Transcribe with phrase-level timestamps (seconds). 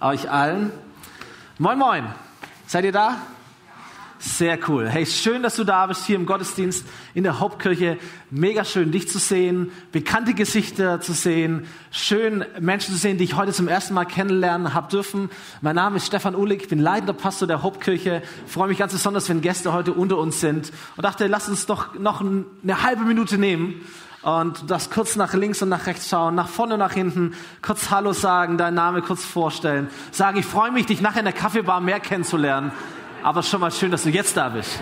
[0.00, 0.70] euch allen.
[1.58, 2.04] Moin, moin.
[2.66, 3.16] Seid ihr da?
[4.18, 4.88] Sehr cool.
[4.88, 7.98] Hey, schön, dass du da bist hier im Gottesdienst in der Hauptkirche.
[8.30, 13.36] Mega schön, dich zu sehen, bekannte Gesichter zu sehen, schön Menschen zu sehen, die ich
[13.36, 15.30] heute zum ersten Mal kennenlernen habe dürfen.
[15.60, 18.22] Mein Name ist Stefan Uhlig, ich bin leitender Pastor der Hauptkirche.
[18.46, 21.94] Freue mich ganz besonders, wenn Gäste heute unter uns sind und dachte, lass uns doch
[21.94, 23.84] noch eine halbe Minute nehmen
[24.26, 27.92] und das kurz nach links und nach rechts schauen, nach vorne und nach hinten, kurz
[27.92, 31.80] Hallo sagen, deinen Namen kurz vorstellen, sagen, ich freue mich, dich nachher in der Kaffeebar
[31.80, 32.72] mehr kennenzulernen,
[33.22, 34.80] aber schon mal schön, dass du jetzt da bist.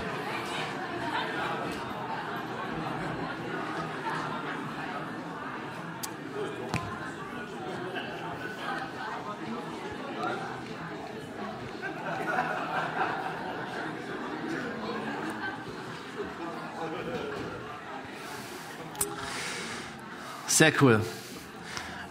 [20.54, 21.00] Sehr cool.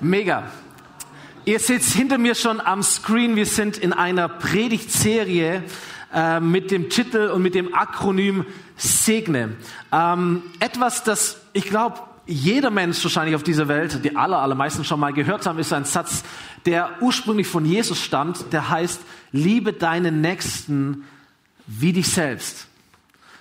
[0.02, 0.52] Mega.
[1.46, 5.64] Ihr seht hinter mir schon am Screen, wir sind in einer Predigtserie
[6.14, 8.46] äh, mit dem Titel und mit dem Akronym
[8.76, 9.56] Segne.
[9.94, 15.00] Ähm, etwas, das ich glaube, jeder Mensch wahrscheinlich auf dieser Welt, die aller, allermeisten schon
[15.00, 16.26] mal gehört haben, ist ein Satz,
[16.66, 19.00] der ursprünglich von Jesus stammt, der heißt,
[19.32, 21.06] liebe deinen Nächsten
[21.66, 22.68] wie dich selbst.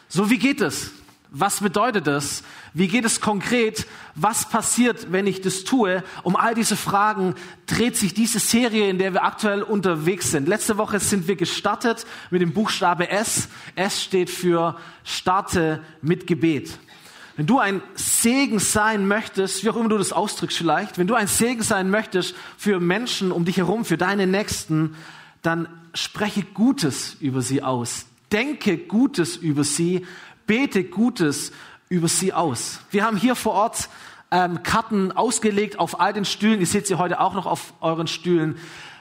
[0.08, 0.92] So, wie geht es?
[1.34, 2.42] Was bedeutet das?
[2.74, 3.86] Wie geht es konkret?
[4.14, 6.04] Was passiert, wenn ich das tue?
[6.24, 10.46] Um all diese Fragen dreht sich diese Serie, in der wir aktuell unterwegs sind.
[10.46, 13.48] Letzte Woche sind wir gestartet mit dem Buchstabe S.
[13.76, 16.78] S steht für Starte mit Gebet.
[17.36, 21.14] Wenn du ein Segen sein möchtest, wie auch immer du das ausdrückst vielleicht, wenn du
[21.14, 24.96] ein Segen sein möchtest für Menschen um dich herum, für deine Nächsten,
[25.40, 28.04] dann spreche Gutes über sie aus.
[28.30, 30.06] Denke Gutes über sie,
[30.46, 31.52] bete Gutes
[31.88, 32.80] über sie aus.
[32.90, 33.88] Wir haben hier vor Ort
[34.30, 36.60] ähm, Karten ausgelegt auf all den Stühlen.
[36.60, 38.56] Ihr seht sie heute auch noch auf euren Stühlen.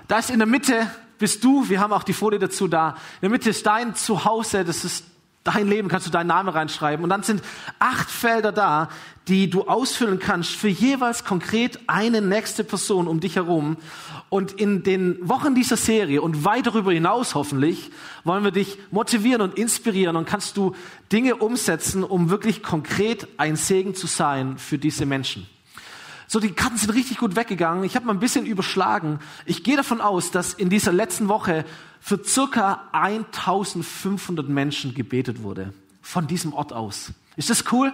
[0.07, 1.69] Da ist in der Mitte bist du.
[1.69, 2.89] Wir haben auch die Folie dazu da.
[3.21, 4.65] In der Mitte ist dein Zuhause.
[4.65, 5.05] Das ist
[5.43, 5.87] dein Leben.
[5.87, 7.03] Kannst du deinen Namen reinschreiben.
[7.03, 7.41] Und dann sind
[7.79, 8.89] acht Felder da,
[9.27, 13.77] die du ausfüllen kannst für jeweils konkret eine nächste Person um dich herum.
[14.31, 17.91] Und in den Wochen dieser Serie und weit darüber hinaus hoffentlich
[18.23, 20.73] wollen wir dich motivieren und inspirieren und kannst du
[21.11, 25.47] Dinge umsetzen, um wirklich konkret ein Segen zu sein für diese Menschen.
[26.27, 27.83] So, die Karten sind richtig gut weggegangen.
[27.83, 29.19] Ich habe mal ein bisschen überschlagen.
[29.45, 31.65] Ich gehe davon aus, dass in dieser letzten Woche
[31.99, 35.73] für circa 1500 Menschen gebetet wurde.
[36.01, 37.11] Von diesem Ort aus.
[37.35, 37.93] Ist das cool?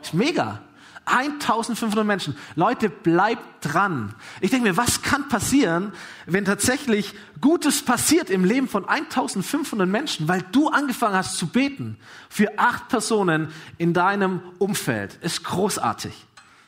[0.00, 0.62] Ist mega.
[1.04, 2.36] 1500 Menschen.
[2.54, 4.14] Leute, bleibt dran.
[4.40, 5.92] Ich denke mir, was kann passieren,
[6.26, 11.96] wenn tatsächlich Gutes passiert im Leben von 1500 Menschen, weil du angefangen hast zu beten
[12.28, 13.48] für acht Personen
[13.78, 15.18] in deinem Umfeld.
[15.22, 16.12] Ist großartig.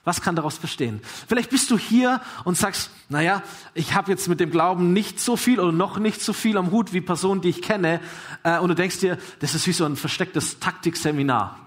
[0.05, 1.01] Was kann daraus bestehen?
[1.27, 5.37] Vielleicht bist du hier und sagst, naja, ich habe jetzt mit dem Glauben nicht so
[5.37, 8.01] viel oder noch nicht so viel am Hut wie Personen, die ich kenne.
[8.43, 11.59] Äh, und du denkst dir, das ist wie so ein verstecktes Taktikseminar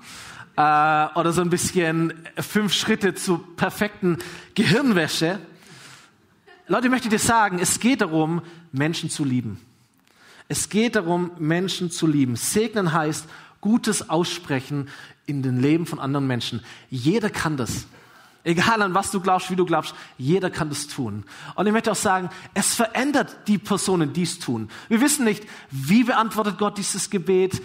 [0.57, 4.18] äh, oder so ein bisschen fünf Schritte zu perfekten
[4.56, 5.40] Gehirnwäsche.
[6.68, 8.41] Leute, ich möchte dir sagen, es geht darum,
[8.72, 9.62] Menschen zu lieben.
[10.50, 12.35] Es geht darum, Menschen zu lieben.
[12.35, 13.28] Segnen heißt
[13.62, 14.90] Gutes aussprechen
[15.25, 16.63] in den Leben von anderen Menschen.
[16.90, 17.88] Jeder kann das.
[18.47, 21.25] Egal an was du glaubst, wie du glaubst, jeder kann das tun.
[21.56, 24.69] Und ich möchte auch sagen, es verändert die Personen, die es tun.
[24.88, 27.62] Wir wissen nicht, wie beantwortet Gott dieses Gebet,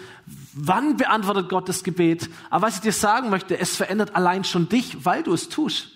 [0.55, 2.29] wann beantwortet Gott das Gebet.
[2.51, 5.87] Aber was ich dir sagen möchte, es verändert allein schon dich, weil du es tust.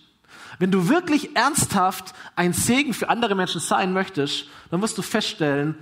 [0.60, 5.74] Wenn du wirklich ernsthaft ein Segen für andere Menschen sein möchtest, dann wirst du feststellen,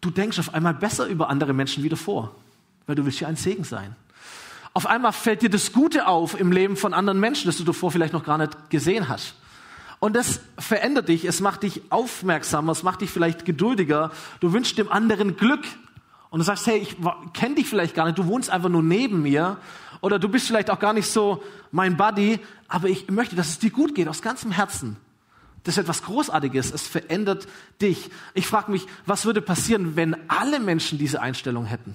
[0.00, 2.34] du denkst auf einmal besser über andere Menschen wieder vor,
[2.88, 3.94] weil du willst ja ein Segen sein.
[4.74, 7.90] Auf einmal fällt dir das Gute auf im Leben von anderen Menschen, das du davor
[7.90, 9.34] vielleicht noch gar nicht gesehen hast.
[10.00, 14.10] Und das verändert dich, es macht dich aufmerksamer, es macht dich vielleicht geduldiger.
[14.40, 15.64] Du wünschst dem anderen Glück.
[16.30, 16.96] Und du sagst, hey, ich
[17.34, 19.58] kenne dich vielleicht gar nicht, du wohnst einfach nur neben mir.
[20.00, 23.58] Oder du bist vielleicht auch gar nicht so mein Buddy, aber ich möchte, dass es
[23.58, 24.96] dir gut geht, aus ganzem Herzen.
[25.64, 27.46] Das ist etwas Großartiges, es verändert
[27.80, 28.10] dich.
[28.34, 31.94] Ich frage mich, was würde passieren, wenn alle Menschen diese Einstellung hätten?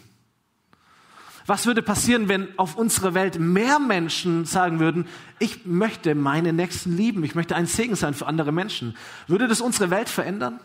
[1.48, 5.08] Was würde passieren, wenn auf unserer Welt mehr Menschen sagen würden,
[5.40, 8.98] ich möchte meine Nächsten lieben, ich möchte ein Segen sein für andere Menschen?
[9.28, 10.60] Würde das unsere Welt verändern?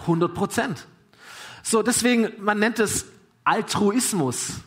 [0.00, 0.86] 100 Prozent.
[1.62, 3.04] So, deswegen, man nennt es
[3.44, 4.62] Altruismus.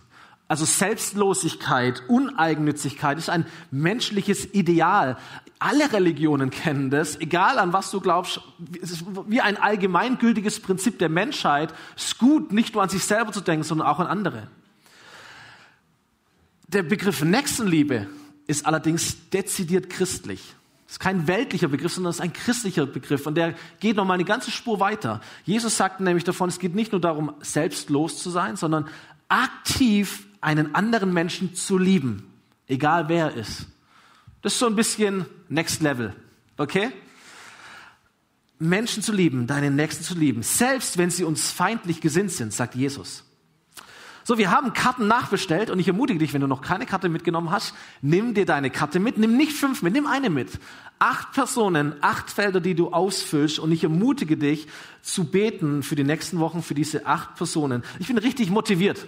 [0.47, 5.17] Also Selbstlosigkeit, Uneigennützigkeit ist ein menschliches Ideal.
[5.57, 8.41] Alle Religionen kennen das, egal an was du glaubst,
[8.81, 11.73] es ist wie ein allgemeingültiges Prinzip der Menschheit.
[11.95, 14.47] Es ist gut, nicht nur an sich selber zu denken, sondern auch an andere.
[16.67, 18.07] Der Begriff Nächstenliebe
[18.45, 20.41] ist allerdings dezidiert christlich.
[20.85, 23.25] Das ist kein weltlicher Begriff, sondern es ist ein christlicher Begriff.
[23.25, 25.21] Und der geht noch mal eine ganze Spur weiter.
[25.45, 28.89] Jesus sagt nämlich davon, es geht nicht nur darum, selbstlos zu sein, sondern
[29.29, 32.33] aktiv einen anderen Menschen zu lieben.
[32.67, 33.67] Egal wer er ist.
[34.41, 36.13] Das ist so ein bisschen Next Level.
[36.57, 36.91] Okay?
[38.59, 42.75] Menschen zu lieben, deinen Nächsten zu lieben, selbst wenn sie uns feindlich gesinnt sind, sagt
[42.75, 43.23] Jesus.
[44.27, 47.49] So, wir haben Karten nachbestellt und ich ermutige dich, wenn du noch keine Karte mitgenommen
[47.49, 50.59] hast, nimm dir deine Karte mit, nimm nicht fünf mit, nimm eine mit.
[50.99, 54.67] Acht Personen, acht Felder, die du ausfüllst und ich ermutige dich
[55.01, 57.83] zu beten für die nächsten Wochen für diese acht Personen.
[57.99, 59.07] Ich bin richtig motiviert.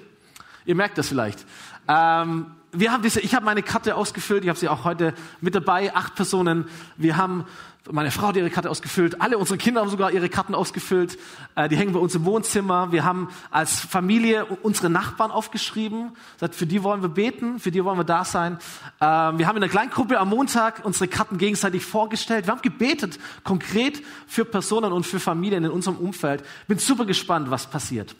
[0.65, 1.45] Ihr merkt das vielleicht.
[1.89, 5.55] Ähm, wir haben diese, ich habe meine Karte ausgefüllt, ich habe sie auch heute mit
[5.55, 6.67] dabei, acht Personen.
[6.97, 7.45] Wir haben
[7.91, 11.17] meine Frau hat ihre Karte ausgefüllt, alle unsere Kinder haben sogar ihre Karten ausgefüllt.
[11.55, 12.91] Äh, die hängen bei uns im Wohnzimmer.
[12.91, 16.11] Wir haben als Familie unsere Nachbarn aufgeschrieben.
[16.37, 18.59] Sagt, für die wollen wir beten, für die wollen wir da sein.
[18.99, 22.45] Äh, wir haben in der Kleingruppe am Montag unsere Karten gegenseitig vorgestellt.
[22.47, 26.43] Wir haben gebetet, konkret für Personen und für Familien in unserem Umfeld.
[26.67, 28.15] Bin super gespannt, was passiert.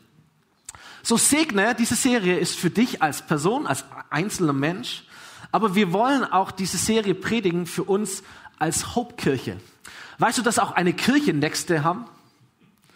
[1.03, 5.03] So segne, diese Serie ist für dich als Person, als einzelner Mensch.
[5.51, 8.23] Aber wir wollen auch diese Serie predigen für uns
[8.59, 9.57] als Hope-Kirche.
[10.19, 12.05] Weißt du, dass auch eine Kirche Nächste haben?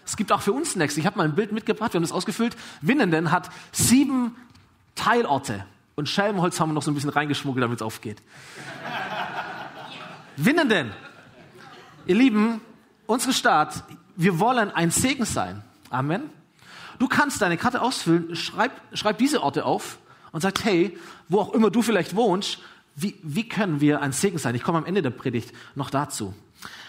[0.06, 1.00] Es gibt auch für uns Nächste.
[1.00, 2.56] Ich habe mal ein Bild mitgebracht, wir haben das ausgefüllt.
[2.82, 4.36] Winnenden hat sieben
[4.96, 5.66] Teilorte.
[5.96, 8.22] Und Schelmenholz haben wir noch so ein bisschen reingeschmuggelt, damit es aufgeht.
[10.36, 10.92] Winnenden.
[12.06, 12.60] Ihr Lieben,
[13.06, 13.84] unsere Stadt,
[14.16, 15.64] wir wollen ein Segen sein.
[15.90, 16.30] Amen.
[17.00, 19.98] Du kannst deine Karte ausfüllen, schreib, schreib diese Orte auf
[20.32, 20.98] und sag, hey,
[21.30, 22.60] wo auch immer du vielleicht wohnst,
[22.96, 24.56] wie, wie können wir ein Segen sein?
[24.56, 26.34] Ich komme am Ende der Predigt noch dazu.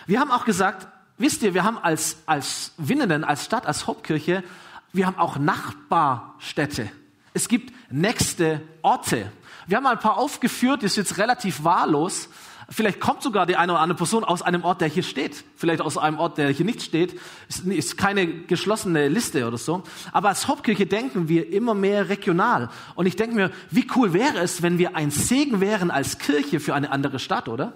[0.06, 0.86] Wir haben auch gesagt,
[1.16, 4.44] wisst ihr, wir haben als, als Winnenden, als Stadt, als Hauptkirche,
[4.92, 6.90] wir haben auch Nachbarstädte.
[7.32, 9.32] Es gibt nächste Orte.
[9.66, 12.28] Wir haben ein paar aufgeführt, die ist jetzt relativ wahllos.
[12.70, 15.44] Vielleicht kommt sogar die eine oder andere Person aus einem Ort, der hier steht.
[15.56, 17.18] Vielleicht aus einem Ort, der hier nicht steht.
[17.48, 19.82] Ist, keine geschlossene Liste oder so.
[20.12, 22.70] Aber als Hauptkirche denken wir immer mehr regional.
[22.94, 26.60] Und ich denke mir, wie cool wäre es, wenn wir ein Segen wären als Kirche
[26.60, 27.74] für eine andere Stadt, oder?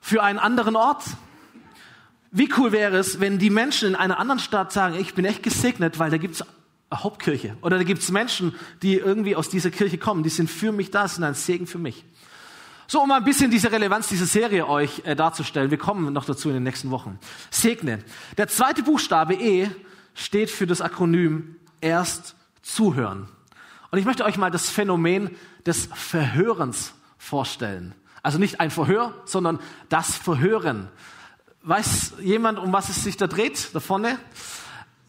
[0.00, 1.02] Für einen anderen Ort.
[2.30, 5.42] Wie cool wäre es, wenn die Menschen in einer anderen Stadt sagen, ich bin echt
[5.42, 6.44] gesegnet, weil da gibt's
[6.92, 7.56] Hauptkirche.
[7.62, 11.08] Oder da gibt's Menschen, die irgendwie aus dieser Kirche kommen, die sind für mich da,
[11.08, 12.04] sind ein Segen für mich.
[12.86, 15.70] So, um ein bisschen diese Relevanz dieser Serie euch äh, darzustellen.
[15.70, 17.18] Wir kommen noch dazu in den nächsten Wochen.
[17.50, 18.00] Segne.
[18.36, 19.70] Der zweite Buchstabe E
[20.14, 23.28] steht für das Akronym erst zuhören.
[23.90, 25.30] Und ich möchte euch mal das Phänomen
[25.64, 27.94] des Verhörens vorstellen.
[28.22, 30.88] Also nicht ein Verhör, sondern das Verhören.
[31.62, 33.74] Weiß jemand, um was es sich da dreht?
[33.74, 34.18] Da vorne?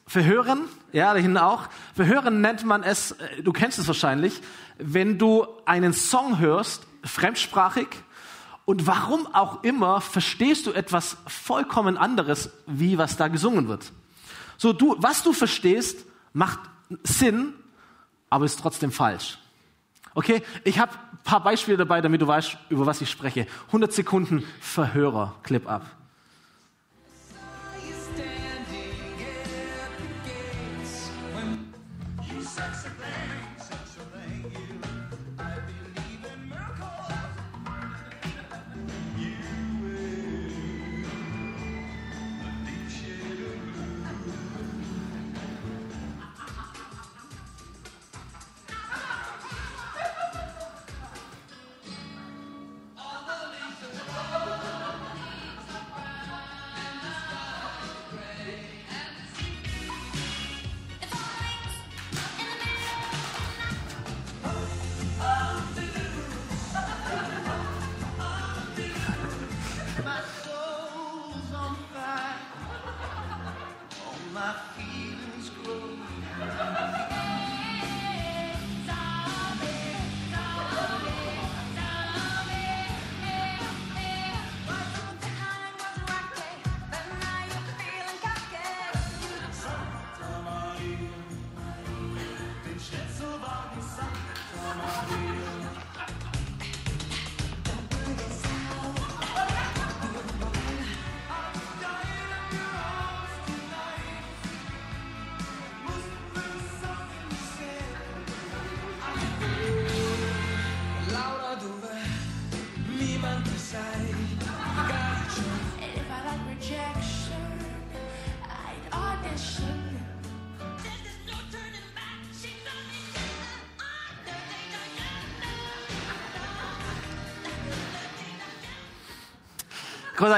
[0.07, 0.61] Verhören,
[0.93, 1.67] ja, da hinten auch.
[1.93, 4.41] Verhören nennt man es, äh, du kennst es wahrscheinlich,
[4.77, 7.87] wenn du einen Song hörst fremdsprachig
[8.65, 13.91] und warum auch immer verstehst du etwas vollkommen anderes, wie was da gesungen wird.
[14.57, 16.59] So, du, was du verstehst, macht
[17.03, 17.53] Sinn,
[18.29, 19.37] aber ist trotzdem falsch.
[20.13, 23.47] Okay, ich habe ein paar Beispiele dabei, damit du weißt, über was ich spreche.
[23.67, 25.85] 100 Sekunden Verhörer, Clip ab.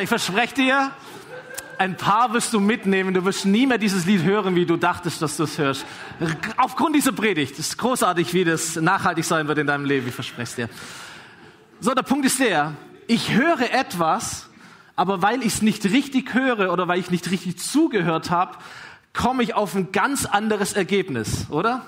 [0.02, 0.92] Ich verspreche dir,
[1.78, 3.14] ein paar wirst du mitnehmen.
[3.14, 5.86] Du wirst nie mehr dieses Lied hören, wie du dachtest, dass du es hörst.
[6.58, 7.58] Aufgrund dieser Predigt.
[7.60, 10.08] Ist großartig, wie das nachhaltig sein wird in deinem Leben.
[10.08, 10.70] Ich verspreche es dir.
[11.80, 12.74] So, der Punkt ist der.
[13.08, 14.50] Ich höre etwas,
[14.96, 18.58] aber weil ich es nicht richtig höre oder weil ich nicht richtig zugehört habe,
[19.14, 21.86] komme ich auf ein ganz anderes Ergebnis, oder?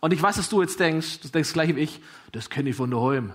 [0.00, 2.00] Und ich weiß, dass du jetzt denkst, du denkst gleich wie ich,
[2.32, 3.32] das kenne ich von daheim.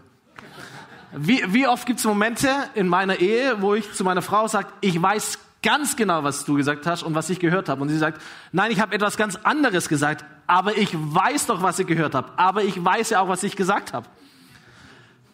[1.14, 4.70] Wie, wie oft gibt es Momente in meiner Ehe, wo ich zu meiner Frau sage,
[4.80, 7.82] ich weiß ganz genau, was du gesagt hast und was ich gehört habe.
[7.82, 11.80] Und sie sagt, nein, ich habe etwas ganz anderes gesagt, aber ich weiß doch, was
[11.80, 12.32] ich gehört habe.
[12.38, 14.08] Aber ich weiß ja auch, was ich gesagt habe.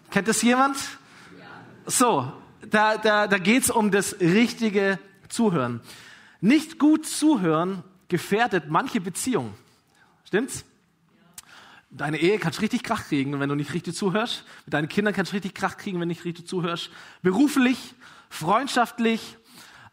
[0.09, 0.77] Kennt das jemand?
[1.85, 2.31] So,
[2.69, 5.81] da, da, da geht es um das richtige Zuhören.
[6.41, 9.53] Nicht gut zuhören gefährdet manche Beziehungen.
[10.25, 10.65] Stimmt's?
[11.89, 14.43] Deine Ehe kannst richtig Krach kriegen, wenn du nicht richtig zuhörst.
[14.65, 16.89] Mit deinen Kindern kannst du richtig Krach kriegen, wenn du nicht richtig zuhörst.
[17.21, 17.95] Beruflich,
[18.29, 19.37] freundschaftlich,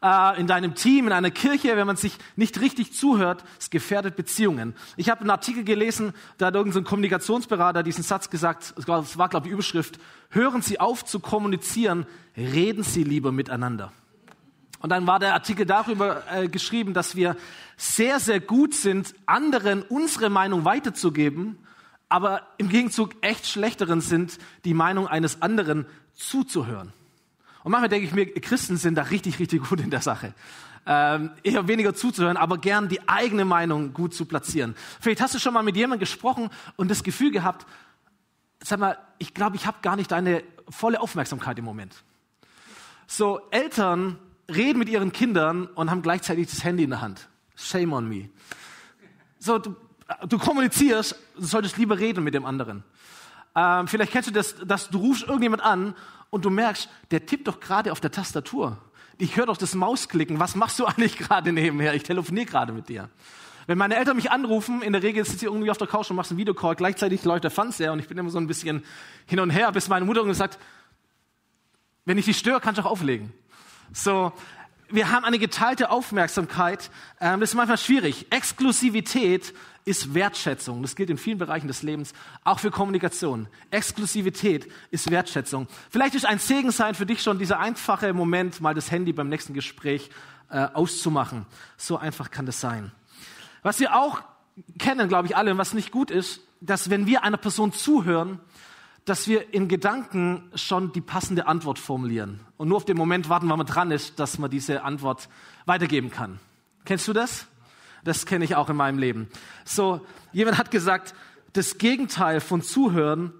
[0.04, 4.16] äh, in deinem Team, in einer Kirche, wenn man sich nicht richtig zuhört, es gefährdet
[4.16, 4.74] Beziehungen.
[4.96, 9.46] Ich habe einen Artikel gelesen, da hat irgendein Kommunikationsberater diesen Satz gesagt, es war, glaube
[9.46, 9.98] ich, Überschrift,
[10.28, 13.92] hören Sie auf zu kommunizieren, reden Sie lieber miteinander.
[14.80, 17.36] Und dann war der Artikel darüber äh, geschrieben, dass wir
[17.78, 21.56] sehr, sehr gut sind, anderen unsere Meinung weiterzugeben,
[22.14, 26.92] aber im Gegenzug echt schlechteren sind, die Meinung eines anderen zuzuhören.
[27.64, 30.32] Und manchmal denke ich mir, Christen sind da richtig, richtig gut in der Sache.
[30.86, 34.76] Ähm, eher weniger zuzuhören, aber gern die eigene Meinung gut zu platzieren.
[35.00, 37.66] Vielleicht hast du schon mal mit jemandem gesprochen und das Gefühl gehabt,
[38.62, 42.04] sag mal, ich glaube, ich habe gar nicht deine volle Aufmerksamkeit im Moment.
[43.08, 47.28] So, Eltern reden mit ihren Kindern und haben gleichzeitig das Handy in der Hand.
[47.56, 48.28] Shame on me.
[49.40, 49.74] So, du,
[50.28, 52.84] du kommunizierst, du solltest lieber reden mit dem anderen.
[53.56, 55.94] Ähm, vielleicht kennst du das, dass du rufst irgendjemand an
[56.30, 58.78] und du merkst, der tippt doch gerade auf der Tastatur.
[59.18, 60.40] Ich höre doch das Mausklicken.
[60.40, 61.94] Was machst du eigentlich gerade nebenher?
[61.94, 63.08] Ich telefoniere gerade mit dir.
[63.66, 66.16] Wenn meine Eltern mich anrufen, in der Regel sitze ich irgendwie auf der Couch und
[66.16, 68.84] machst einen Videocall, gleichzeitig läuft der Fernseher und ich bin immer so ein bisschen
[69.26, 70.58] hin und her, bis meine Mutter sagt,
[72.04, 73.32] wenn ich dich störe, kannst du auch auflegen.
[73.92, 74.32] So,
[74.90, 76.90] wir haben eine geteilte Aufmerksamkeit.
[77.20, 78.26] Ähm, das ist manchmal schwierig.
[78.30, 80.82] Exklusivität ist Wertschätzung.
[80.82, 83.48] Das gilt in vielen Bereichen des Lebens, auch für Kommunikation.
[83.70, 85.68] Exklusivität ist Wertschätzung.
[85.90, 89.28] Vielleicht ist ein Segen sein für dich schon dieser einfache Moment, mal das Handy beim
[89.28, 90.10] nächsten Gespräch
[90.48, 91.46] äh, auszumachen.
[91.76, 92.92] So einfach kann das sein.
[93.62, 94.22] Was wir auch
[94.78, 98.40] kennen, glaube ich alle, und was nicht gut ist, dass wenn wir einer Person zuhören,
[99.04, 103.48] dass wir in Gedanken schon die passende Antwort formulieren und nur auf den Moment warten,
[103.50, 105.28] wann man dran ist, dass man diese Antwort
[105.66, 106.40] weitergeben kann.
[106.86, 107.46] Kennst du das?
[108.04, 109.28] Das kenne ich auch in meinem Leben.
[109.64, 111.14] So, jemand hat gesagt,
[111.54, 113.32] das Gegenteil von Zuhören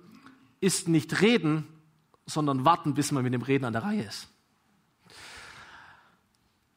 [0.61, 1.67] ist nicht reden,
[2.27, 4.29] sondern warten, bis man mit dem Reden an der Reihe ist.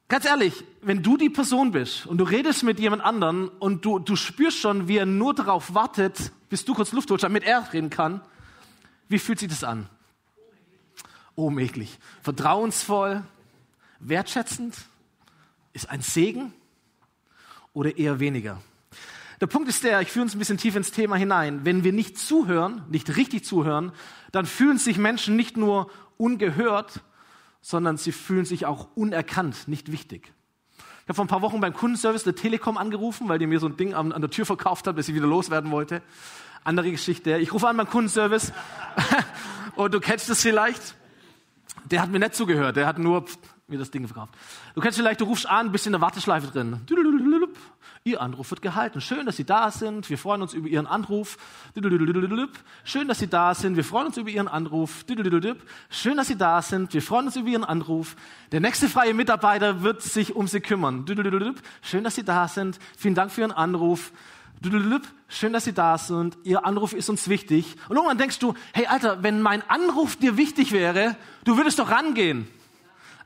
[0.10, 4.00] Ganz ehrlich, wenn du die Person bist und du redest mit jemand anderen und du,
[4.00, 7.72] du spürst schon, wie er nur darauf wartet, bis du kurz Luft holst, damit er
[7.74, 8.22] reden kann,
[9.10, 9.90] wie fühlt sich das an?
[11.36, 12.00] Ohnmächtig.
[12.22, 13.24] Vertrauensvoll,
[14.00, 14.76] wertschätzend,
[15.74, 16.54] ist ein Segen
[17.78, 18.60] oder eher weniger?
[19.40, 21.64] Der Punkt ist der, ich führe uns ein bisschen tief ins Thema hinein.
[21.64, 23.92] Wenn wir nicht zuhören, nicht richtig zuhören,
[24.32, 27.02] dann fühlen sich Menschen nicht nur ungehört,
[27.62, 30.34] sondern sie fühlen sich auch unerkannt, nicht wichtig.
[30.80, 33.68] Ich habe vor ein paar Wochen beim Kundenservice der Telekom angerufen, weil die mir so
[33.68, 36.02] ein Ding an, an der Tür verkauft hat, bis ich wieder loswerden wollte.
[36.64, 37.38] Andere Geschichte.
[37.38, 38.52] Ich rufe an beim Kundenservice
[39.76, 40.96] und du kennst es vielleicht.
[41.86, 43.24] Der hat mir nicht zugehört, der hat nur
[43.68, 44.34] mir das Ding verkauft.
[44.76, 46.82] Du kennst vielleicht, du rufst an, bist in der Warteschleife drin.
[48.08, 49.02] Ihr Anruf wird gehalten.
[49.02, 50.10] Schön, dass Sie da sind.
[50.10, 51.38] Wir freuen uns über Ihren Anruf.
[52.84, 53.76] Schön, dass Sie da sind.
[53.76, 55.06] Wir freuen uns über Ihren Anruf.
[55.90, 56.94] Schön, dass Sie da sind.
[56.94, 58.16] Wir freuen uns über Ihren Anruf.
[58.52, 61.06] Der nächste freie Mitarbeiter wird sich um Sie kümmern.
[61.82, 62.80] Schön, dass Sie da sind.
[62.98, 64.14] Vielen Dank für Ihren Anruf.
[65.28, 66.38] Schön, dass Sie da sind.
[66.44, 67.76] Ihr Anruf ist uns wichtig.
[67.90, 71.92] Und irgendwann denkst du, hey Alter, wenn mein Anruf dir wichtig wäre, du würdest doch
[71.92, 72.48] rangehen.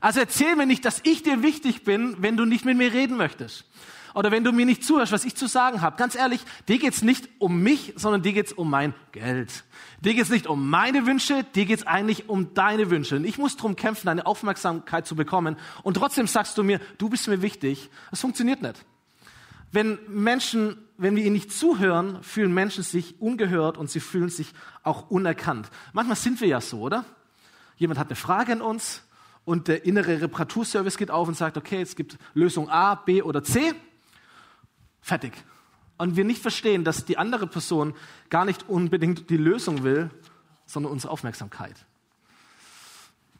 [0.00, 3.16] Also erzähl mir nicht, dass ich dir wichtig bin, wenn du nicht mit mir reden
[3.16, 3.64] möchtest.
[4.14, 5.96] Oder wenn du mir nicht zuhörst, was ich zu sagen habe.
[5.96, 9.64] Ganz ehrlich, dir geht's nicht um mich, sondern dir geht's um mein Geld.
[10.00, 13.16] Dir geht's nicht um meine Wünsche, dir geht's eigentlich um deine Wünsche.
[13.16, 15.56] Und ich muss drum kämpfen, deine Aufmerksamkeit zu bekommen.
[15.82, 17.90] Und trotzdem sagst du mir, du bist mir wichtig.
[18.10, 18.84] Das funktioniert nicht.
[19.72, 24.52] Wenn Menschen, wenn wir ihnen nicht zuhören, fühlen Menschen sich ungehört und sie fühlen sich
[24.82, 25.70] auch unerkannt.
[25.94, 27.06] Manchmal sind wir ja so, oder?
[27.78, 29.02] Jemand hat eine Frage an uns
[29.44, 33.42] und der innere Reparaturservice geht auf und sagt, okay, es gibt Lösung A, B oder
[33.42, 33.72] C.
[35.02, 35.32] Fertig.
[35.98, 37.94] Und wir nicht verstehen, dass die andere Person
[38.30, 40.10] gar nicht unbedingt die Lösung will,
[40.64, 41.76] sondern unsere Aufmerksamkeit.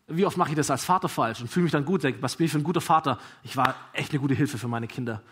[0.09, 2.37] Wie oft mache ich das als Vater falsch und fühle mich dann gut, denke, was
[2.37, 3.19] bin ich für ein guter Vater?
[3.43, 5.23] Ich war echt eine gute Hilfe für meine Kinder.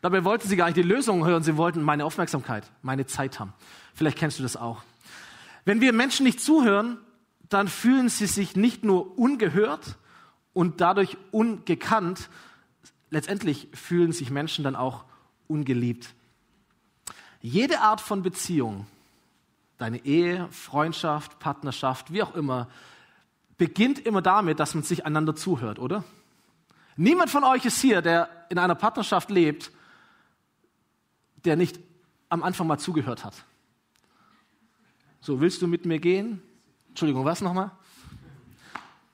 [0.00, 3.52] Dabei wollten sie gar nicht die Lösung hören, sie wollten meine Aufmerksamkeit, meine Zeit haben.
[3.92, 4.82] Vielleicht kennst du das auch.
[5.64, 6.96] Wenn wir Menschen nicht zuhören,
[7.48, 9.98] dann fühlen sie sich nicht nur ungehört
[10.52, 12.30] und dadurch ungekannt,
[13.10, 15.04] letztendlich fühlen sich Menschen dann auch
[15.50, 16.14] ungeliebt.
[17.42, 18.86] Jede Art von Beziehung,
[19.78, 22.68] deine Ehe, Freundschaft, Partnerschaft, wie auch immer,
[23.58, 26.04] beginnt immer damit, dass man sich einander zuhört, oder?
[26.96, 29.70] Niemand von euch ist hier, der in einer Partnerschaft lebt,
[31.44, 31.78] der nicht
[32.28, 33.44] am Anfang mal zugehört hat.
[35.20, 36.42] So, willst du mit mir gehen?
[36.88, 37.70] Entschuldigung, was nochmal?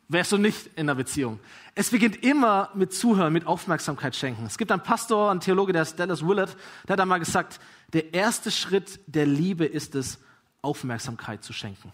[0.09, 1.41] Wärst du nicht in einer Beziehung?
[1.75, 4.47] Es beginnt immer mit Zuhören, mit Aufmerksamkeit schenken.
[4.47, 7.59] Es gibt einen Pastor, einen Theologe, der ist Dallas Willard, der hat einmal gesagt,
[7.93, 10.19] der erste Schritt der Liebe ist es,
[10.63, 11.93] Aufmerksamkeit zu schenken.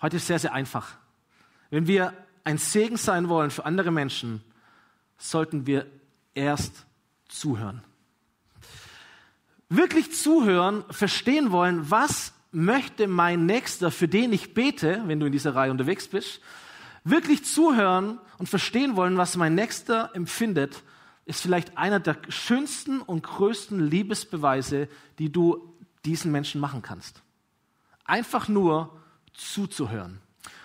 [0.00, 0.96] Heute ist es sehr, sehr einfach.
[1.70, 4.42] Wenn wir ein Segen sein wollen für andere Menschen,
[5.18, 5.86] sollten wir
[6.34, 6.86] erst
[7.28, 7.82] zuhören.
[9.68, 15.32] Wirklich zuhören, verstehen wollen, was möchte mein Nächster, für den ich bete, wenn du in
[15.32, 16.40] dieser Reihe unterwegs bist,
[17.04, 20.82] wirklich zuhören und verstehen wollen, was mein Nächster empfindet,
[21.26, 27.22] ist vielleicht einer der schönsten und größten Liebesbeweise, die du diesen Menschen machen kannst.
[28.04, 29.00] Einfach nur
[29.32, 30.20] zuzuhören.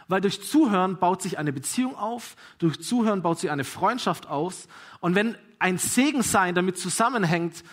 [0.07, 4.67] Weil durch Zuhören baut sich eine Beziehung auf, durch Zuhören baut sich eine Freundschaft auf.
[4.99, 7.63] Und wenn ein Segen sein damit zusammenhängt,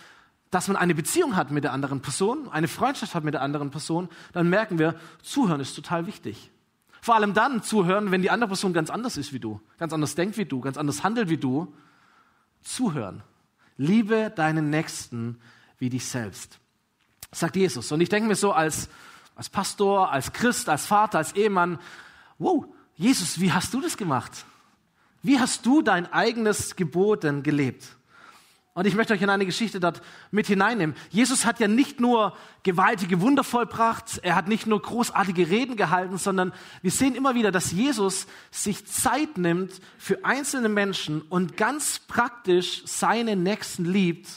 [0.51, 3.71] dass man eine Beziehung hat mit der anderen Person, eine Freundschaft hat mit der anderen
[3.71, 6.51] Person, dann merken wir, Zuhören ist total wichtig.
[7.01, 10.15] Vor allem dann zuhören, wenn die andere Person ganz anders ist wie du, ganz anders
[10.15, 11.73] denkt wie du, ganz anders handelt wie du.
[12.61, 13.23] Zuhören.
[13.77, 15.39] Liebe deinen Nächsten
[15.77, 16.59] wie dich selbst,
[17.31, 17.91] sagt Jesus.
[17.91, 18.89] Und ich denke mir so als,
[19.35, 21.79] als Pastor, als Christ, als Vater, als Ehemann,
[22.39, 24.45] wow, Jesus, wie hast du das gemacht?
[25.21, 27.96] Wie hast du dein eigenes Gebot denn gelebt?
[28.77, 30.95] Und ich möchte euch in eine Geschichte dort mit hineinnehmen.
[31.09, 36.19] Jesus hat ja nicht nur gewaltige Wunder vollbracht, er hat nicht nur großartige Reden gehalten,
[36.19, 41.97] sondern wir sehen immer wieder, dass Jesus sich Zeit nimmt für einzelne Menschen und ganz
[42.07, 44.27] praktisch seine Nächsten liebt,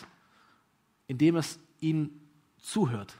[1.07, 2.27] indem es ihnen
[2.63, 3.13] zuhört.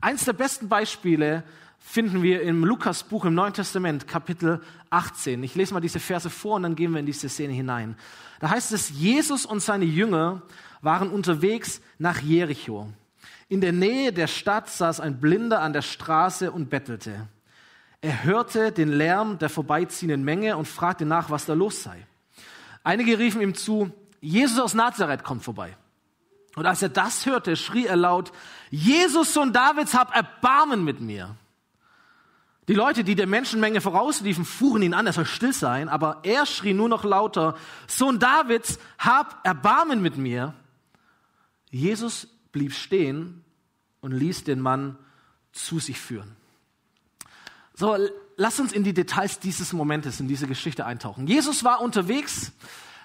[0.00, 1.44] Eins der besten Beispiele
[1.84, 5.42] finden wir im Lukas-Buch im Neuen Testament, Kapitel 18.
[5.42, 7.96] Ich lese mal diese Verse vor und dann gehen wir in diese Szene hinein.
[8.40, 10.42] Da heißt es, Jesus und seine Jünger
[10.80, 12.88] waren unterwegs nach Jericho.
[13.48, 17.28] In der Nähe der Stadt saß ein Blinder an der Straße und bettelte.
[18.00, 22.06] Er hörte den Lärm der vorbeiziehenden Menge und fragte nach, was da los sei.
[22.82, 23.90] Einige riefen ihm zu,
[24.20, 25.76] Jesus aus Nazareth kommt vorbei.
[26.54, 28.32] Und als er das hörte, schrie er laut,
[28.70, 31.36] Jesus, Sohn Davids, hab Erbarmen mit mir.
[32.72, 36.46] Die Leute, die der Menschenmenge vorausliefen, fuhren ihn an, er soll still sein, aber er
[36.46, 37.54] schrie nur noch lauter,
[37.86, 40.54] Sohn Davids, hab Erbarmen mit mir.
[41.68, 43.44] Jesus blieb stehen
[44.00, 44.96] und ließ den Mann
[45.52, 46.34] zu sich führen.
[47.74, 47.94] So,
[48.38, 51.26] lass uns in die Details dieses Momentes, in diese Geschichte eintauchen.
[51.26, 52.52] Jesus war unterwegs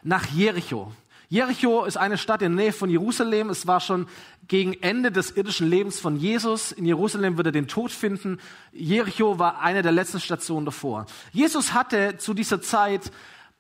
[0.01, 0.93] nach Jericho.
[1.29, 3.49] Jericho ist eine Stadt in der Nähe von Jerusalem.
[3.49, 4.07] Es war schon
[4.47, 6.71] gegen Ende des irdischen Lebens von Jesus.
[6.71, 8.39] In Jerusalem würde er den Tod finden.
[8.71, 11.05] Jericho war eine der letzten Stationen davor.
[11.33, 13.11] Jesus hatte zu dieser Zeit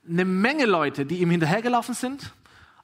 [0.07, 2.31] eine Menge Leute, die ihm hinterhergelaufen sind.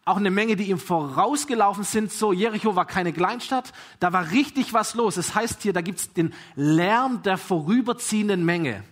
[0.03, 2.11] Auch eine Menge, die ihm vorausgelaufen sind.
[2.11, 3.71] So, Jericho war keine Kleinstadt.
[4.01, 5.15] Da war richtig was los.
[5.15, 8.83] Es das heißt hier, da gibt's den Lärm der vorüberziehenden Menge.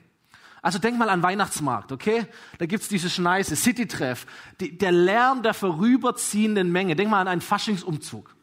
[0.62, 2.28] Also denk mal an Weihnachtsmarkt, okay?
[2.60, 4.28] Da gibt's diese Schneise, City-Treff,
[4.60, 6.96] die, der Lärm der vorüberziehenden Menge.
[6.96, 8.36] Denk mal an einen Faschingsumzug.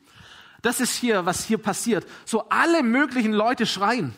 [0.63, 2.05] Das ist hier, was hier passiert.
[2.25, 4.15] So alle möglichen Leute schreien.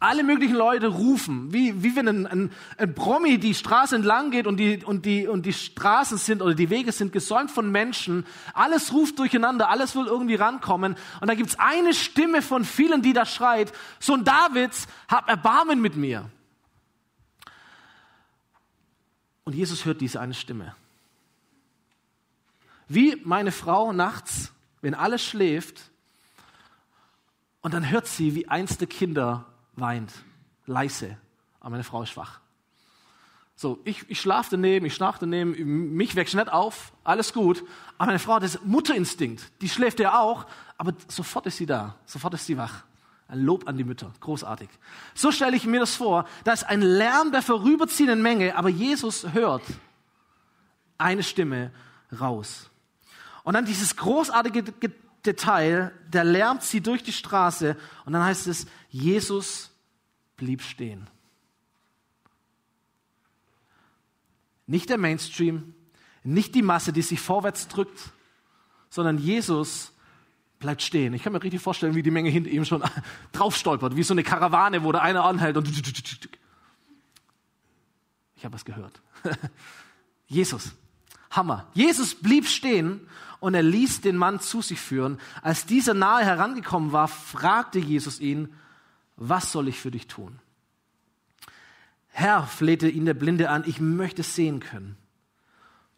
[0.00, 4.46] Alle möglichen Leute rufen, wie, wie wenn ein, ein, ein Promi die Straße entlang geht
[4.46, 8.26] und die, und, die, und die Straßen sind oder die Wege sind gesäumt von Menschen.
[8.52, 10.96] Alles ruft durcheinander, alles will irgendwie rankommen.
[11.20, 15.96] Und da gibt's eine Stimme von vielen, die da schreit, Sohn Davids, hab Erbarmen mit
[15.96, 16.28] mir.
[19.44, 20.74] Und Jesus hört diese eine Stimme.
[22.88, 25.90] Wie meine Frau nachts, wenn alles schläft,
[27.62, 30.12] und dann hört sie, wie eins der Kinder weint,
[30.66, 31.16] leise,
[31.60, 32.40] aber meine Frau ist schwach.
[33.56, 37.62] So, ich, ich schlafe daneben, ich schnarche daneben, mich weckt nicht auf, alles gut.
[37.96, 42.34] Aber meine Frau, das Mutterinstinkt, die schläft ja auch, aber sofort ist sie da, sofort
[42.34, 42.82] ist sie wach.
[43.34, 44.12] Ein Lob an die Mütter.
[44.20, 44.68] Großartig.
[45.12, 46.24] So stelle ich mir das vor.
[46.44, 49.64] Da ist ein Lärm der vorüberziehenden Menge, aber Jesus hört
[50.98, 51.72] eine Stimme
[52.20, 52.70] raus.
[53.42, 54.62] Und dann dieses großartige
[55.26, 59.72] Detail, der Lärm zieht durch die Straße und dann heißt es, Jesus
[60.36, 61.10] blieb stehen.
[64.68, 65.74] Nicht der Mainstream,
[66.22, 68.12] nicht die Masse, die sich vorwärts drückt,
[68.90, 69.90] sondern Jesus
[70.58, 71.14] bleibt stehen.
[71.14, 72.82] Ich kann mir richtig vorstellen, wie die Menge hinter ihm schon
[73.32, 75.68] drauf stolpert, wie so eine Karawane, wo der eine anhält und
[78.36, 79.00] ich habe was gehört.
[80.26, 80.72] Jesus,
[81.30, 81.66] Hammer.
[81.74, 83.00] Jesus blieb stehen
[83.40, 85.18] und er ließ den Mann zu sich führen.
[85.42, 88.54] Als dieser nahe herangekommen war, fragte Jesus ihn,
[89.16, 90.38] was soll ich für dich tun?
[92.08, 94.96] Herr, flehte ihn der Blinde an, ich möchte sehen können.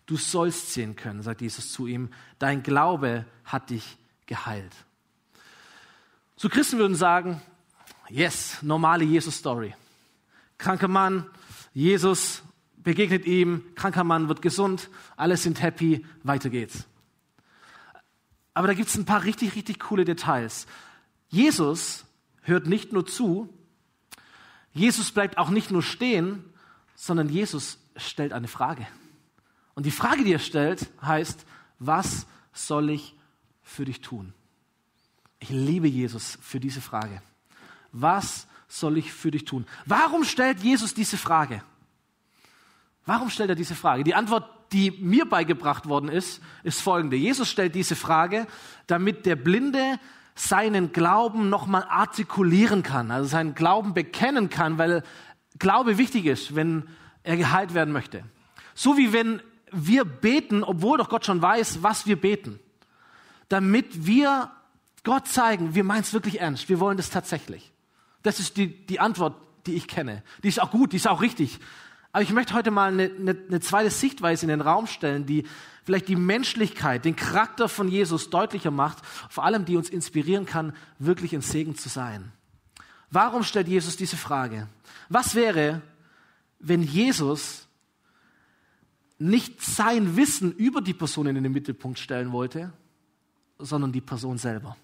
[0.07, 2.11] Du sollst sehen können, sagt Jesus zu ihm.
[2.39, 4.75] Dein Glaube hat dich geheilt.
[6.37, 7.41] So Christen würden sagen,
[8.09, 9.75] yes, normale Jesus-Story.
[10.59, 11.29] Kranker Mann,
[11.73, 12.43] Jesus
[12.77, 16.87] begegnet ihm, kranker Mann wird gesund, alle sind happy, weiter geht's.
[18.55, 20.67] Aber da gibt es ein paar richtig, richtig coole Details.
[21.29, 22.05] Jesus
[22.43, 23.53] hört nicht nur zu,
[24.73, 26.45] Jesus bleibt auch nicht nur stehen,
[26.95, 28.87] sondern Jesus stellt eine Frage.
[29.75, 31.45] Und die Frage, die er stellt, heißt,
[31.79, 33.16] was soll ich
[33.67, 34.33] für dich tun?
[35.41, 37.21] Ich liebe Jesus für diese Frage.
[37.93, 39.67] Was soll ich für dich tun?
[39.85, 41.63] Warum stellt Jesus diese Frage?
[43.05, 44.05] Warum stellt er diese Frage?
[44.05, 47.17] Die Antwort, die mir beigebracht worden ist, ist folgende.
[47.17, 48.47] Jesus stellt diese Frage,
[48.87, 49.99] damit der Blinde
[50.35, 55.03] seinen Glauben nochmal artikulieren kann, also seinen Glauben bekennen kann, weil
[55.59, 56.89] Glaube wichtig ist, wenn
[57.23, 58.25] er geheilt werden möchte.
[58.75, 62.61] So wie wenn wir beten, obwohl doch Gott schon weiß, was wir beten,
[63.49, 64.51] damit wir
[65.05, 67.73] Gott zeigen, wir meinen es wirklich ernst, wir wollen das tatsächlich.
[68.23, 70.23] Das ist die, die Antwort, die ich kenne.
[70.43, 71.61] Die ist auch gut, die ist auch richtig.
[72.13, 75.45] Aber ich möchte heute mal eine, eine, eine zweite Sichtweise in den Raum stellen, die
[75.85, 80.75] vielleicht die Menschlichkeit, den Charakter von Jesus deutlicher macht, vor allem die uns inspirieren kann,
[80.99, 82.33] wirklich ein Segen zu sein.
[83.11, 84.67] Warum stellt Jesus diese Frage?
[85.09, 85.83] Was wäre,
[86.59, 87.69] wenn Jesus
[89.19, 92.73] nicht sein Wissen über die Person in den Mittelpunkt stellen wollte,
[93.59, 94.77] sondern die Person selber?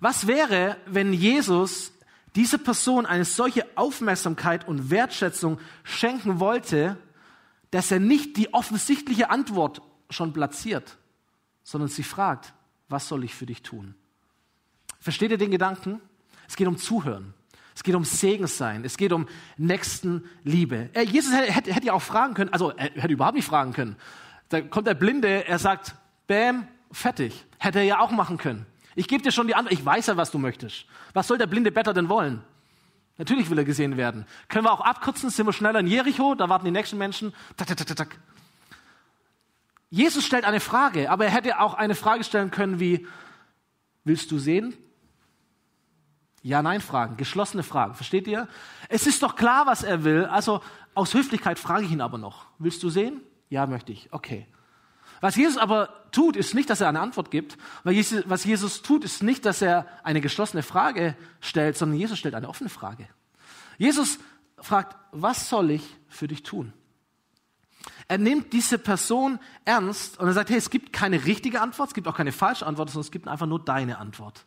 [0.00, 1.92] Was wäre, wenn Jesus
[2.34, 6.98] dieser Person eine solche Aufmerksamkeit und Wertschätzung schenken wollte,
[7.70, 9.80] dass er nicht die offensichtliche Antwort
[10.10, 10.98] schon platziert,
[11.64, 12.52] sondern sie fragt,
[12.88, 13.94] was soll ich für dich tun?
[15.00, 16.00] Versteht ihr den Gedanken?
[16.46, 17.34] Es geht um Zuhören.
[17.74, 18.84] Es geht um Segen sein.
[18.84, 20.90] Es geht um Nächstenliebe.
[20.94, 23.96] Äh, Jesus hätte, hätte ja auch fragen können, also er hätte überhaupt nicht fragen können.
[24.48, 25.94] Da kommt der Blinde, er sagt,
[26.26, 27.44] Bäm, fertig.
[27.58, 28.66] Hätte er ja auch machen können.
[28.94, 29.72] Ich gebe dir schon die Antwort.
[29.72, 30.86] Ich weiß ja, was du möchtest.
[31.12, 32.42] Was soll der blinde Better denn wollen?
[33.18, 34.26] Natürlich will er gesehen werden.
[34.48, 35.30] Können wir auch abkürzen?
[35.30, 36.34] Sind wir schneller in Jericho?
[36.34, 37.34] Da warten die nächsten Menschen.
[39.90, 43.06] Jesus stellt eine Frage, aber er hätte auch eine Frage stellen können wie,
[44.04, 44.74] willst du sehen?
[46.42, 47.94] Ja-Nein-Fragen, geschlossene Fragen.
[47.94, 48.48] Versteht ihr?
[48.88, 50.26] Es ist doch klar, was er will.
[50.26, 50.60] Also
[50.94, 52.46] aus Höflichkeit frage ich ihn aber noch.
[52.58, 53.20] Willst du sehen?
[53.48, 54.12] Ja, möchte ich.
[54.12, 54.46] Okay.
[55.20, 57.58] Was Jesus aber tut, ist nicht, dass er eine Antwort gibt.
[57.84, 62.48] Was Jesus tut, ist nicht, dass er eine geschlossene Frage stellt, sondern Jesus stellt eine
[62.48, 63.06] offene Frage.
[63.76, 64.18] Jesus
[64.58, 66.72] fragt, was soll ich für dich tun?
[68.08, 71.94] Er nimmt diese Person ernst und er sagt, hey, es gibt keine richtige Antwort, es
[71.94, 74.46] gibt auch keine falsche Antwort, sondern es gibt einfach nur deine Antwort.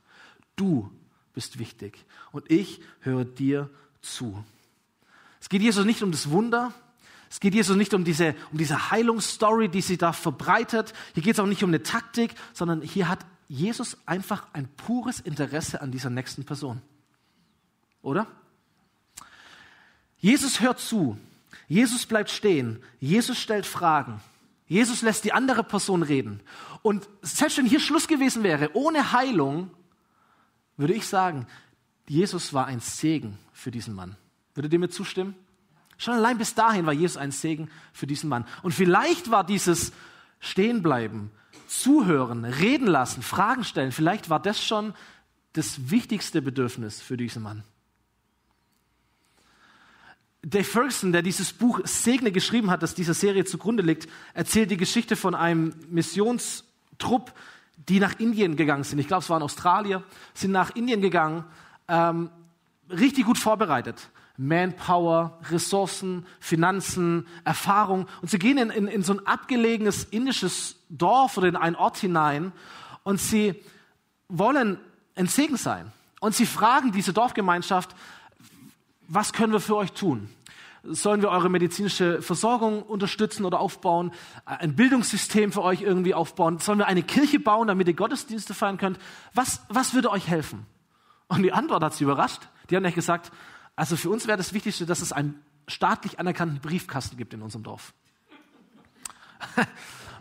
[0.55, 0.89] Du
[1.33, 3.69] bist wichtig und ich höre dir
[4.01, 4.43] zu.
[5.39, 6.73] Es geht Jesus nicht um das Wunder,
[7.29, 10.93] es geht Jesus nicht um diese, um diese Heilungsstory, die sie da verbreitet.
[11.13, 15.19] Hier geht es auch nicht um eine Taktik, sondern hier hat Jesus einfach ein pures
[15.19, 16.81] Interesse an dieser nächsten Person.
[18.01, 18.27] Oder?
[20.17, 21.17] Jesus hört zu.
[21.67, 22.81] Jesus bleibt stehen.
[22.99, 24.21] Jesus stellt Fragen.
[24.67, 26.41] Jesus lässt die andere Person reden.
[26.81, 29.71] Und selbst wenn hier Schluss gewesen wäre, ohne Heilung,
[30.77, 31.47] würde ich sagen,
[32.07, 34.15] Jesus war ein Segen für diesen Mann.
[34.55, 35.35] Würdet ihr mir zustimmen?
[35.99, 38.45] Schon allein bis dahin war Jesus ein Segen für diesen Mann.
[38.63, 39.91] Und vielleicht war dieses
[40.39, 41.29] Stehenbleiben,
[41.67, 44.93] Zuhören, reden lassen, Fragen stellen, vielleicht war das schon
[45.53, 47.63] das wichtigste Bedürfnis für diesen Mann.
[50.41, 54.77] Dave Ferguson, der dieses Buch Segne geschrieben hat, das dieser Serie zugrunde liegt, erzählt die
[54.77, 57.33] Geschichte von einem Missionstrupp,
[57.75, 58.99] die nach Indien gegangen sind.
[58.99, 60.01] Ich glaube, es waren Australier,
[60.33, 61.43] sind nach Indien gegangen,
[61.89, 62.29] ähm,
[62.89, 64.09] richtig gut vorbereitet.
[64.41, 68.07] Manpower, Ressourcen, Finanzen, Erfahrung.
[68.21, 71.97] Und sie gehen in, in, in so ein abgelegenes indisches Dorf oder in einen Ort
[71.97, 72.53] hinein
[73.03, 73.61] und sie
[74.29, 74.79] wollen
[75.15, 75.91] ein Segen sein.
[76.21, 77.93] Und sie fragen diese Dorfgemeinschaft,
[79.09, 80.29] was können wir für euch tun?
[80.83, 84.13] Sollen wir eure medizinische Versorgung unterstützen oder aufbauen?
[84.45, 86.59] Ein Bildungssystem für euch irgendwie aufbauen?
[86.59, 88.99] Sollen wir eine Kirche bauen, damit ihr Gottesdienste feiern könnt?
[89.33, 90.65] Was, was würde euch helfen?
[91.27, 92.43] Und die Antwort hat sie überrascht.
[92.69, 93.31] Die haben nicht gesagt,
[93.79, 97.63] also für uns wäre das Wichtigste, dass es ein staatlich anerkannten Briefkasten gibt in unserem
[97.63, 97.93] Dorf.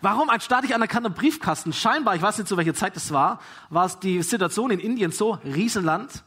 [0.01, 1.73] Warum ein staatlich anerkannter Briefkasten?
[1.73, 5.11] Scheinbar, ich weiß nicht, zu welcher Zeit das war, war es die Situation in Indien
[5.11, 6.23] so, Riesenland.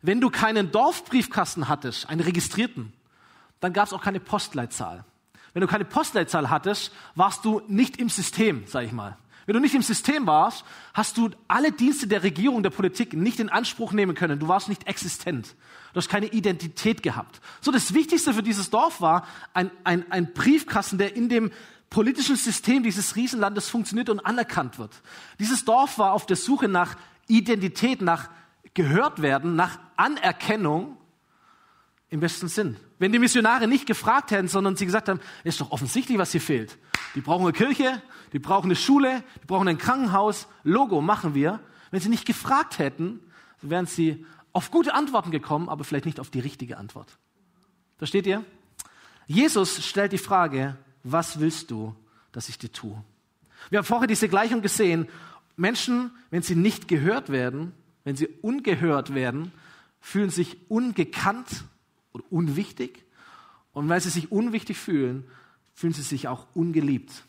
[0.00, 2.94] Wenn du keinen Dorfbriefkasten hattest, einen registrierten,
[3.60, 5.04] dann gab es auch keine Postleitzahl.
[5.52, 9.18] Wenn du keine Postleitzahl hattest, warst du nicht im System, sag ich mal.
[9.46, 13.40] Wenn du nicht im System warst, hast du alle Dienste der Regierung, der Politik nicht
[13.40, 14.38] in Anspruch nehmen können.
[14.38, 15.54] Du warst nicht existent.
[15.92, 17.40] Du hast keine Identität gehabt.
[17.60, 21.52] So, das Wichtigste für dieses Dorf war ein, ein, ein Briefkasten, der in dem
[21.90, 24.90] politischen System dieses Riesenlandes funktioniert und anerkannt wird.
[25.38, 26.96] Dieses Dorf war auf der Suche nach
[27.28, 28.30] Identität, nach
[28.74, 30.96] gehört werden, nach Anerkennung
[32.08, 32.76] im besten Sinn.
[33.04, 36.40] Wenn die Missionare nicht gefragt hätten, sondern sie gesagt haben, ist doch offensichtlich, was hier
[36.40, 36.78] fehlt.
[37.14, 38.00] Die brauchen eine Kirche,
[38.32, 41.60] die brauchen eine Schule, die brauchen ein Krankenhaus, Logo machen wir.
[41.90, 43.20] Wenn sie nicht gefragt hätten,
[43.60, 47.18] wären sie auf gute Antworten gekommen, aber vielleicht nicht auf die richtige Antwort.
[47.98, 48.42] Versteht ihr?
[49.26, 51.94] Jesus stellt die Frage, was willst du,
[52.32, 53.04] dass ich dir tue?
[53.68, 55.08] Wir haben vorher diese Gleichung gesehen.
[55.56, 59.52] Menschen, wenn sie nicht gehört werden, wenn sie ungehört werden,
[60.00, 61.64] fühlen sich ungekannt
[62.14, 63.04] oder unwichtig.
[63.72, 65.28] Und weil sie sich unwichtig fühlen,
[65.74, 67.24] fühlen sie sich auch ungeliebt.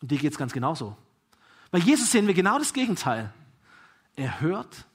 [0.00, 0.96] Und dir geht es ganz genauso.
[1.70, 3.32] Bei Jesus sehen wir genau das Gegenteil.
[4.16, 4.86] Er hört,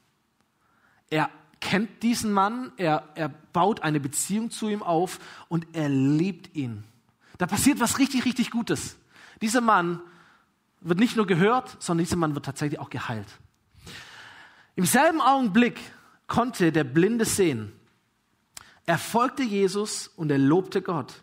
[1.10, 6.56] er kennt diesen Mann, er, er baut eine Beziehung zu ihm auf und er liebt
[6.56, 6.84] ihn.
[7.38, 8.98] Da passiert was richtig, richtig Gutes.
[9.42, 10.02] Dieser Mann
[10.82, 13.28] wird nicht nur gehört, sondern dieser Mann wird tatsächlich auch geheilt.
[14.76, 15.80] Im selben Augenblick
[16.28, 17.72] konnte der Blinde sehen.
[18.86, 21.14] Er folgte Jesus und er lobte Gott.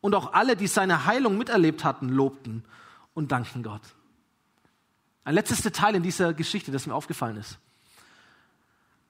[0.00, 2.64] Und auch alle, die seine Heilung miterlebt hatten, lobten
[3.14, 3.82] und dankten Gott.
[5.24, 7.58] Ein letztes Detail in dieser Geschichte, das mir aufgefallen ist.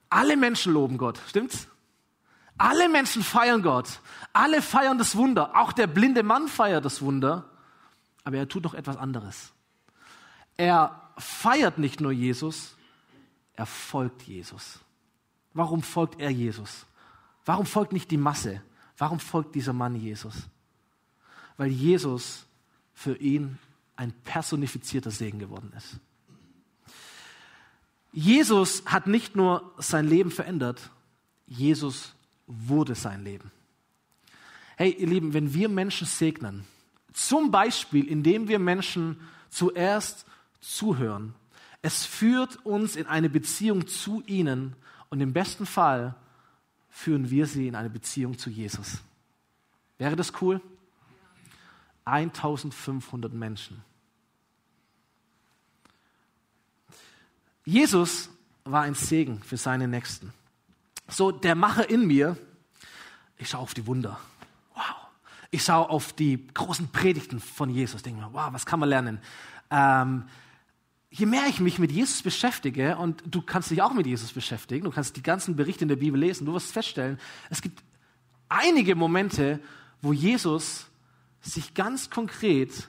[0.08, 1.68] Alle Menschen loben Gott, stimmt's?
[2.58, 4.00] Alle Menschen feiern Gott.
[4.32, 5.56] Alle feiern das Wunder.
[5.56, 7.44] Auch der blinde Mann feiert das Wunder.
[8.24, 9.52] Aber er tut noch etwas anderes.
[10.56, 12.76] Er feiert nicht nur Jesus,
[13.54, 14.78] er folgt Jesus.
[15.52, 16.86] Warum folgt er Jesus?
[17.46, 18.60] Warum folgt nicht die Masse?
[18.98, 20.34] Warum folgt dieser Mann Jesus?
[21.56, 22.44] Weil Jesus
[22.92, 23.58] für ihn
[23.94, 26.00] ein personifizierter Segen geworden ist.
[28.12, 30.90] Jesus hat nicht nur sein Leben verändert,
[31.46, 32.14] Jesus
[32.46, 33.50] wurde sein Leben.
[34.76, 36.64] Hey, ihr Lieben, wenn wir Menschen segnen,
[37.12, 40.26] zum Beispiel indem wir Menschen zuerst
[40.60, 41.34] zuhören,
[41.82, 44.74] es führt uns in eine Beziehung zu ihnen
[45.08, 46.14] und im besten Fall
[46.96, 49.02] führen wir sie in eine Beziehung zu Jesus.
[49.98, 50.62] Wäre das cool?
[52.06, 53.84] 1500 Menschen.
[57.66, 58.30] Jesus
[58.64, 60.32] war ein Segen für seine Nächsten.
[61.06, 62.38] So, der Macher in mir,
[63.36, 64.18] ich schaue auf die Wunder.
[64.74, 64.96] Wow.
[65.50, 68.02] Ich schaue auf die großen Predigten von Jesus.
[68.02, 69.20] Denke mir, wow, was kann man lernen?
[69.70, 70.24] Ähm,
[71.18, 74.84] je mehr ich mich mit Jesus beschäftige, und du kannst dich auch mit Jesus beschäftigen,
[74.84, 77.82] du kannst die ganzen Berichte in der Bibel lesen, du wirst feststellen, es gibt
[78.48, 79.60] einige Momente,
[80.02, 80.86] wo Jesus
[81.40, 82.88] sich ganz konkret,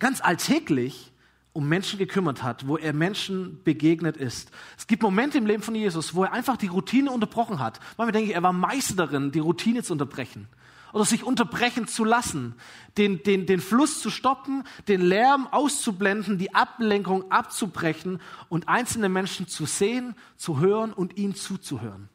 [0.00, 1.12] ganz alltäglich
[1.52, 4.50] um Menschen gekümmert hat, wo er Menschen begegnet ist.
[4.76, 7.78] Es gibt Momente im Leben von Jesus, wo er einfach die Routine unterbrochen hat.
[7.96, 10.48] Manchmal denke ich, er war Meister darin, die Routine zu unterbrechen
[10.94, 12.54] oder sich unterbrechen zu lassen,
[12.96, 19.48] den, den, den Fluss zu stoppen, den Lärm auszublenden, die Ablenkung abzubrechen und einzelne Menschen
[19.48, 22.08] zu sehen, zu hören und ihnen zuzuhören.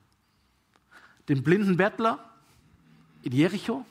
[1.28, 2.24] Den blinden Bettler
[3.22, 3.86] in Jericho,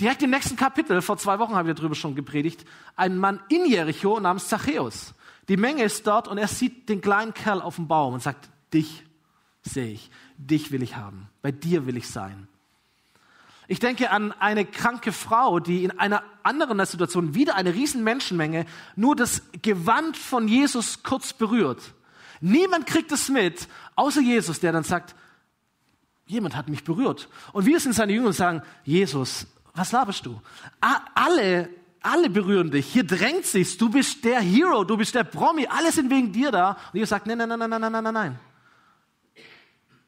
[0.00, 2.64] Direkt im nächsten Kapitel, vor zwei Wochen haben wir darüber schon gepredigt,
[2.96, 5.14] ein Mann in Jericho namens Zachäus.
[5.48, 8.48] Die Menge ist dort und er sieht den kleinen Kerl auf dem Baum und sagt,
[8.74, 9.04] dich
[9.62, 12.48] sehe ich, dich will ich haben, bei dir will ich sein.
[13.72, 18.66] Ich denke an eine kranke Frau, die in einer anderen Situation wieder eine riesen Menschenmenge
[18.96, 21.80] nur das Gewand von Jesus kurz berührt.
[22.42, 25.14] Niemand kriegt es mit, außer Jesus, der dann sagt,
[26.26, 27.30] jemand hat mich berührt.
[27.54, 30.38] Und wir sind seine Jünger und sagen, Jesus, was laberst du?
[31.14, 31.70] Alle,
[32.02, 32.92] alle berühren dich.
[32.92, 33.78] Hier drängt sich's.
[33.78, 35.66] Du bist der Hero, du bist der Promi.
[35.66, 36.76] Alle sind wegen dir da.
[36.92, 38.38] Und ihr sagt, nein, nein, nein, nein, nein, nein, nein, nein.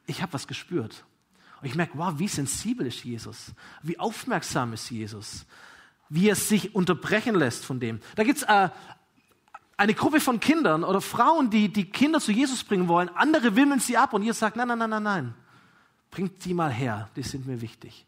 [0.05, 1.03] Ich habe was gespürt.
[1.65, 3.51] Und ich merke, wow, wie sensibel ist Jesus.
[3.81, 5.47] Wie aufmerksam ist Jesus.
[6.09, 8.01] Wie er sich unterbrechen lässt von dem.
[8.15, 8.69] Da gibt's äh,
[9.75, 13.09] eine Gruppe von Kindern oder Frauen, die die Kinder zu Jesus bringen wollen.
[13.15, 15.33] Andere wimmeln sie ab und ihr sagt, nein, nein, nein, nein, nein.
[16.11, 17.09] Bringt sie mal her.
[17.15, 18.05] Die sind mir wichtig.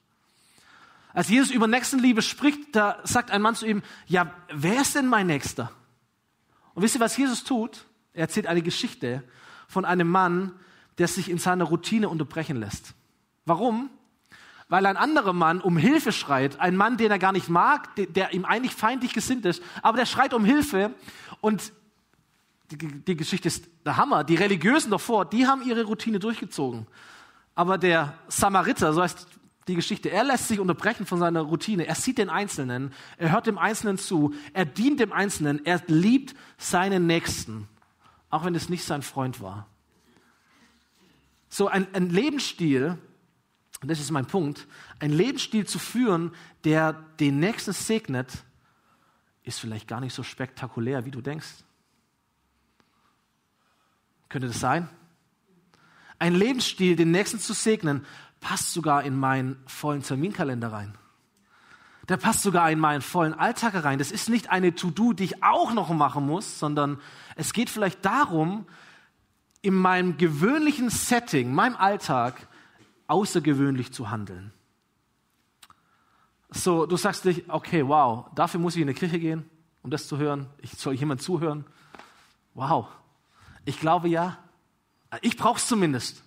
[1.15, 5.07] Als Jesus über Nächstenliebe spricht, da sagt ein Mann zu ihm, ja, wer ist denn
[5.07, 5.71] mein Nächster?
[6.75, 7.87] Und wisst ihr, was Jesus tut?
[8.13, 9.23] Er erzählt eine Geschichte
[9.67, 10.51] von einem Mann,
[10.99, 12.93] der sich in seiner Routine unterbrechen lässt.
[13.47, 13.89] Warum?
[14.69, 16.59] weil ein anderer Mann um Hilfe schreit.
[16.59, 20.05] Ein Mann, den er gar nicht mag, der, ihm eigentlich feindlich gesinnt ist, aber der
[20.05, 20.93] schreit um Hilfe.
[21.39, 21.71] Und
[22.71, 24.23] die, die Geschichte ist der Hammer.
[24.23, 26.85] Die Religiösen davor, die haben ihre Routine durchgezogen.
[27.55, 29.27] Aber der Samariter, so heißt
[29.69, 31.87] die Geschichte, er lässt sich unterbrechen von seiner Routine.
[31.87, 36.35] Er sieht den Einzelnen, er hört dem Einzelnen zu, er dient dem Einzelnen, er liebt
[36.57, 37.67] seinen Nächsten,
[38.29, 39.67] auch wenn es nicht sein Freund war.
[41.49, 42.97] So ein, ein Lebensstil,
[43.81, 44.67] und das ist mein Punkt,
[44.99, 46.31] ein Lebensstil zu führen,
[46.63, 48.43] der den Nächsten segnet,
[49.43, 51.63] ist vielleicht gar nicht so spektakulär, wie du denkst.
[54.29, 54.89] Könnte das sein?
[56.19, 58.05] Ein Lebensstil, den Nächsten zu segnen,
[58.39, 60.97] passt sogar in meinen vollen Terminkalender rein.
[62.09, 63.99] Der passt sogar in meinen vollen Alltag rein.
[63.99, 66.99] Das ist nicht eine To-Do, die ich auch noch machen muss, sondern
[67.35, 68.65] es geht vielleicht darum,
[69.61, 72.47] in meinem gewöhnlichen Setting, meinem Alltag,
[73.07, 74.51] außergewöhnlich zu handeln.
[76.49, 79.49] So, du sagst dich, okay, wow, dafür muss ich in die Kirche gehen,
[79.83, 80.47] um das zu hören.
[80.61, 81.65] Ich soll jemand zuhören.
[82.53, 82.87] Wow.
[83.65, 84.37] Ich glaube ja.
[85.21, 86.23] Ich brauche es zumindest.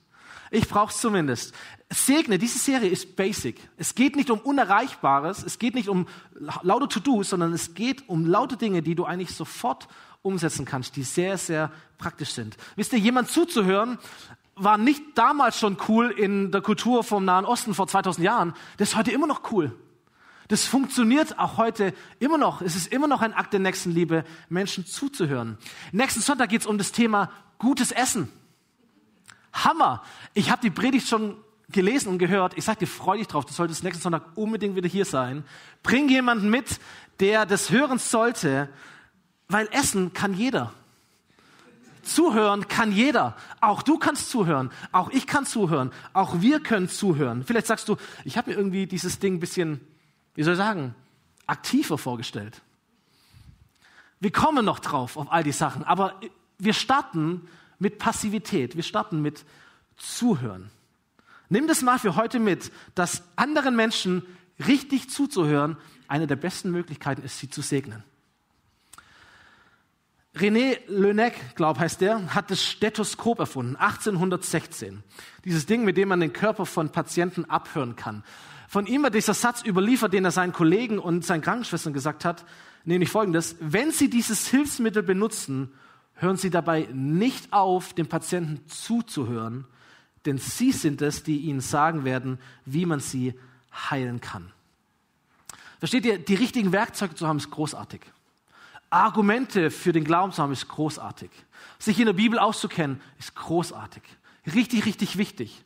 [0.51, 1.55] Ich brauche es zumindest.
[1.91, 3.69] Segne, diese Serie ist basic.
[3.77, 6.07] Es geht nicht um Unerreichbares, es geht nicht um
[6.63, 9.89] laute To-Dos, sondern es geht um laute Dinge, die du eigentlich sofort
[10.23, 12.57] umsetzen kannst, die sehr, sehr praktisch sind.
[12.77, 13.99] Wisst ihr, jemand zuzuhören,
[14.63, 18.55] war nicht damals schon cool in der Kultur vom Nahen Osten vor 2000 Jahren.
[18.77, 19.75] Das ist heute immer noch cool.
[20.49, 22.61] Das funktioniert auch heute immer noch.
[22.61, 25.59] Es ist immer noch ein Akt der Nächstenliebe, Menschen zuzuhören.
[25.93, 28.31] Nächsten Sonntag geht es um das Thema gutes Essen.
[29.53, 30.03] Hammer.
[30.35, 31.37] Ich habe die Predigt schon
[31.69, 32.59] gelesen und gehört.
[32.59, 33.45] Ich sage dir, freu dich drauf.
[33.45, 35.45] Du solltest nächsten Sonntag unbedingt wieder hier sein.
[35.83, 36.81] Bring jemanden mit,
[37.21, 38.69] der das hören sollte,
[39.49, 40.73] weil essen kann jeder.
[42.03, 43.37] Zuhören kann jeder.
[43.61, 44.71] Auch du kannst zuhören.
[44.93, 45.93] Auch ich kann zuhören.
[46.13, 47.45] Auch wir können zuhören.
[47.45, 49.81] Vielleicht sagst du, ich habe mir irgendwie dieses Ding ein bisschen,
[50.35, 50.95] wie soll ich sagen,
[51.47, 52.63] aktiver vorgestellt.
[54.21, 56.21] Wir kommen noch drauf auf all die Sachen, aber
[56.59, 58.77] wir starten mit Passivität.
[58.77, 59.45] Wir starten mit
[59.97, 60.71] Zuhören.
[61.49, 64.23] Nimm das mal für heute mit, dass anderen Menschen
[64.67, 68.05] richtig zuzuhören eine der besten Möglichkeiten ist, sie zu segnen.
[70.41, 75.03] René Lenec, glaub heißt der, hat das Stethoskop erfunden, 1816.
[75.45, 78.25] Dieses Ding, mit dem man den Körper von Patienten abhören kann.
[78.69, 82.47] Von ihm wird dieser Satz überliefert, den er seinen Kollegen und seinen Krankenschwestern gesagt hat,
[82.85, 85.73] nämlich folgendes, wenn Sie dieses Hilfsmittel benutzen,
[86.15, 89.67] hören Sie dabei nicht auf, dem Patienten zuzuhören,
[90.25, 93.35] denn Sie sind es, die Ihnen sagen werden, wie man sie
[93.91, 94.53] heilen kann.
[95.79, 98.03] Versteht ihr, die richtigen Werkzeuge zu haben, ist großartig.
[98.91, 101.31] Argumente für den Glauben zu haben, ist großartig.
[101.79, 104.03] Sich in der Bibel auszukennen, ist großartig.
[104.53, 105.65] Richtig, richtig wichtig.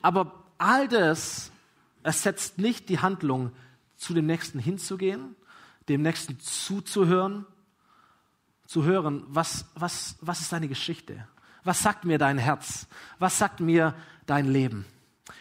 [0.00, 1.50] Aber all das
[2.02, 3.52] ersetzt nicht die Handlung,
[3.96, 5.36] zu dem Nächsten hinzugehen,
[5.88, 7.46] dem Nächsten zuzuhören,
[8.66, 11.26] zu hören, was, was, was ist deine Geschichte?
[11.62, 12.88] Was sagt mir dein Herz?
[13.18, 13.94] Was sagt mir
[14.26, 14.86] dein Leben?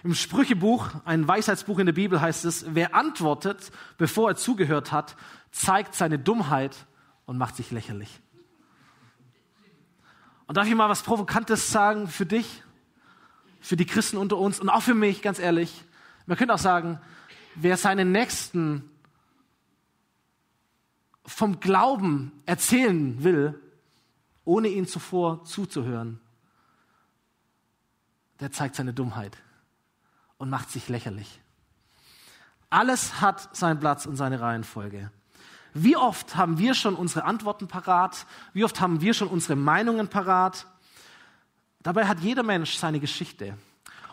[0.03, 5.15] Im Sprüchebuch, ein Weisheitsbuch in der Bibel heißt es, wer antwortet, bevor er zugehört hat,
[5.51, 6.85] zeigt seine Dummheit
[7.25, 8.21] und macht sich lächerlich.
[10.47, 12.63] Und darf ich mal was Provokantes sagen für dich,
[13.61, 15.85] für die Christen unter uns und auch für mich, ganz ehrlich.
[16.25, 16.99] Man könnte auch sagen,
[17.55, 18.89] wer seinen Nächsten
[21.25, 23.59] vom Glauben erzählen will,
[24.43, 26.19] ohne ihn zuvor zuzuhören,
[28.39, 29.37] der zeigt seine Dummheit
[30.37, 31.39] und macht sich lächerlich.
[32.69, 35.11] Alles hat seinen Platz und seine Reihenfolge.
[35.73, 38.25] Wie oft haben wir schon unsere Antworten parat?
[38.53, 40.67] Wie oft haben wir schon unsere Meinungen parat?
[41.81, 43.57] Dabei hat jeder Mensch seine Geschichte.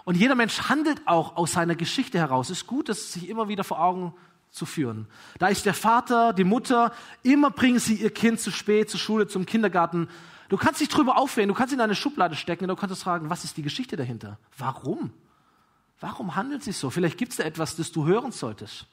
[0.04, 2.48] Und jeder Mensch handelt auch aus seiner Geschichte heraus.
[2.48, 4.14] Es ist gut, das sich immer wieder vor Augen
[4.50, 5.06] zu führen.
[5.38, 6.92] Da ist der Vater, die Mutter,
[7.22, 10.08] immer bringen sie ihr Kind zu spät zur Schule, zum Kindergarten.
[10.48, 13.28] Du kannst dich drüber aufregen, du kannst in eine Schublade stecken und du kannst fragen,
[13.28, 14.38] was ist die Geschichte dahinter?
[14.56, 15.12] Warum?
[16.00, 16.90] Warum handelt sich so?
[16.90, 18.86] Vielleicht gibt es da etwas, das du hören solltest.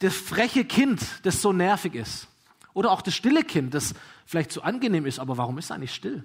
[0.00, 2.28] Das freche Kind, das so nervig ist.
[2.74, 3.94] Oder auch das stille Kind, das
[4.24, 6.24] vielleicht so angenehm ist, aber warum ist es eigentlich still?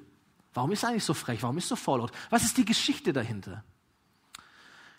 [0.54, 1.42] Warum ist es eigentlich so frech?
[1.42, 2.12] Warum ist es so vorlaut?
[2.30, 3.64] Was ist die Geschichte dahinter?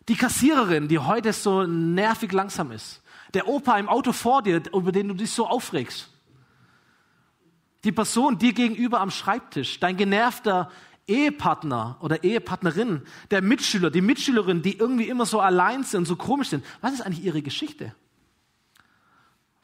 [0.08, 3.02] Die Kassiererin, die heute so nervig langsam ist.
[3.32, 6.10] Der Opa im Auto vor dir, über den du dich so aufregst.
[7.84, 10.70] Die Person dir gegenüber am Schreibtisch, dein genervter
[11.06, 16.48] Ehepartner oder Ehepartnerin, der Mitschüler, die Mitschülerin, die irgendwie immer so allein sind so komisch
[16.48, 16.64] sind.
[16.80, 17.94] Was ist eigentlich ihre Geschichte?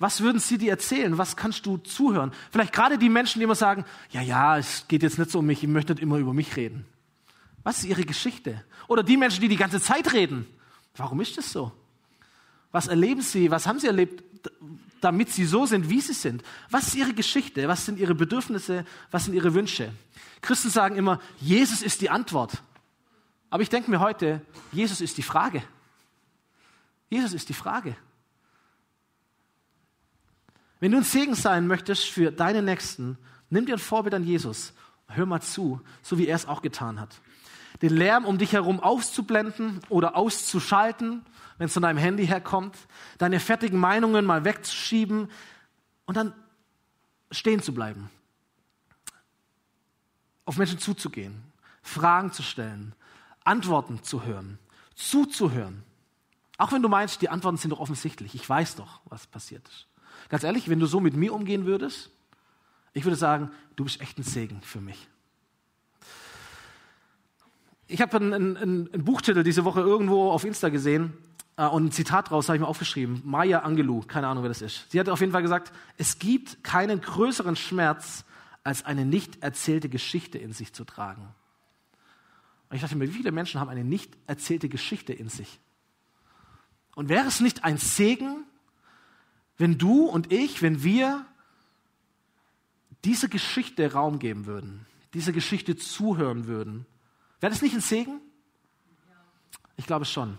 [0.01, 1.18] Was würden sie dir erzählen?
[1.18, 2.32] Was kannst du zuhören?
[2.51, 5.46] Vielleicht gerade die Menschen, die immer sagen, ja, ja, es geht jetzt nicht so um
[5.46, 6.86] mich, ich möchte nicht immer über mich reden.
[7.64, 8.64] Was ist ihre Geschichte?
[8.88, 10.46] Oder die Menschen, die die ganze Zeit reden.
[10.96, 11.70] Warum ist das so?
[12.72, 13.51] Was erleben sie?
[13.51, 14.24] Was haben sie erlebt,
[15.03, 16.42] damit sie so sind, wie sie sind?
[16.70, 17.68] Was ist ihre Geschichte?
[17.68, 18.86] Was sind ihre Bedürfnisse?
[19.11, 19.92] Was sind ihre Wünsche?
[20.40, 22.62] Christen sagen immer, Jesus ist die Antwort.
[23.51, 24.40] Aber ich denke mir heute,
[24.72, 25.62] Jesus ist die Frage.
[27.11, 27.96] Jesus ist die Frage.
[30.81, 33.18] Wenn du ein Segen sein möchtest für deine Nächsten,
[33.51, 34.72] nimm dir ein Vorbild an Jesus.
[35.09, 37.20] Hör mal zu, so wie er es auch getan hat.
[37.83, 41.24] Den Lärm um dich herum auszublenden oder auszuschalten,
[41.59, 42.76] wenn es von deinem Handy herkommt,
[43.18, 45.31] deine fertigen Meinungen mal wegzuschieben
[46.07, 46.33] und dann
[47.31, 48.11] stehen zu bleiben.
[50.47, 51.43] Auf Menschen zuzugehen,
[51.83, 52.95] Fragen zu stellen,
[53.45, 54.59] Antworten zu hören,
[54.95, 55.83] zuzuhören.
[56.57, 58.35] Auch wenn du meinst, die Antworten sind doch offensichtlich.
[58.35, 59.89] Ich weiß doch, was passiert ist.
[60.29, 62.11] Ganz ehrlich, wenn du so mit mir umgehen würdest,
[62.93, 65.09] ich würde sagen, du bist echt ein Segen für mich.
[67.87, 68.57] Ich habe einen, einen,
[68.93, 71.12] einen, Buchtitel diese Woche irgendwo auf Insta gesehen
[71.57, 73.21] äh, und ein Zitat draus habe ich mir aufgeschrieben.
[73.25, 74.91] Maya Angelou, keine Ahnung, wer das ist.
[74.91, 78.25] Sie hat auf jeden Fall gesagt, es gibt keinen größeren Schmerz,
[78.62, 81.29] als eine nicht erzählte Geschichte in sich zu tragen.
[82.68, 85.59] Und ich dachte mir, wie viele Menschen haben eine nicht erzählte Geschichte in sich?
[86.95, 88.45] Und wäre es nicht ein Segen,
[89.61, 91.27] wenn du und ich, wenn wir
[93.05, 96.87] dieser Geschichte Raum geben würden, dieser Geschichte zuhören würden?
[97.41, 98.21] Wäre das nicht ein Segen?
[99.77, 100.39] Ich glaube schon.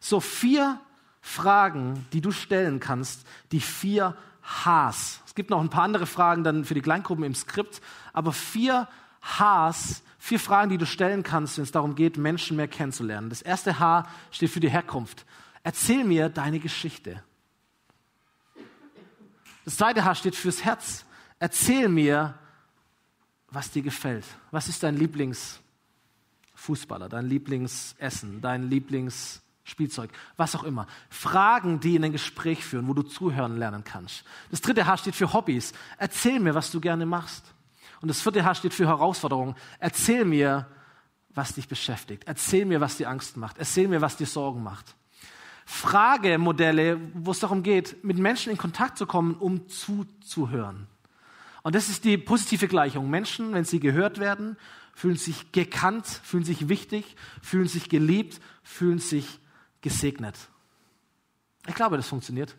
[0.00, 0.80] So vier
[1.20, 5.20] Fragen, die du stellen kannst, die vier Hs.
[5.24, 7.80] Es gibt noch ein paar andere Fragen dann für die Kleingruppen im Skript,
[8.12, 8.88] aber vier
[9.22, 13.30] Hs, vier Fragen, die du stellen kannst, wenn es darum geht, Menschen mehr kennenzulernen.
[13.30, 15.26] Das erste H steht für die Herkunft.
[15.62, 17.22] Erzähl mir deine Geschichte.
[19.68, 21.04] Das zweite H steht fürs Herz.
[21.38, 22.32] Erzähl mir,
[23.50, 24.24] was dir gefällt.
[24.50, 30.08] Was ist dein Lieblingsfußballer, dein Lieblingsessen, dein Lieblingsspielzeug,
[30.38, 30.86] was auch immer.
[31.10, 34.24] Fragen, die in ein Gespräch führen, wo du zuhören lernen kannst.
[34.50, 35.74] Das dritte H steht für Hobbys.
[35.98, 37.44] Erzähl mir, was du gerne machst.
[38.00, 39.54] Und das vierte H steht für Herausforderungen.
[39.80, 40.66] Erzähl mir,
[41.34, 42.22] was dich beschäftigt.
[42.24, 43.58] Erzähl mir, was dir Angst macht.
[43.58, 44.96] Erzähl mir, was dir Sorgen macht.
[45.70, 50.86] Fragemodelle, wo es darum geht, mit Menschen in Kontakt zu kommen, um zuzuhören.
[51.62, 53.10] Und das ist die positive Gleichung.
[53.10, 54.56] Menschen, wenn sie gehört werden,
[54.94, 59.40] fühlen sich gekannt, fühlen sich wichtig, fühlen sich geliebt, fühlen sich
[59.82, 60.36] gesegnet.
[61.66, 62.56] Ich glaube, das funktioniert.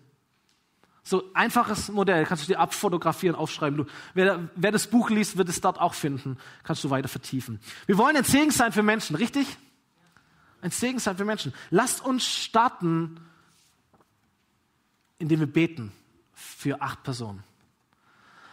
[1.02, 3.78] So einfaches Modell, kannst du dir abfotografieren, aufschreiben.
[3.78, 6.38] Du, wer, wer das Buch liest, wird es dort auch finden.
[6.62, 7.60] Kannst du weiter vertiefen.
[7.88, 9.58] Wir wollen ein Segen sein für Menschen, richtig?
[10.62, 11.54] Ein Segen sein für Menschen.
[11.70, 13.20] Lasst uns starten,
[15.18, 15.92] indem wir beten
[16.34, 17.44] für acht Personen.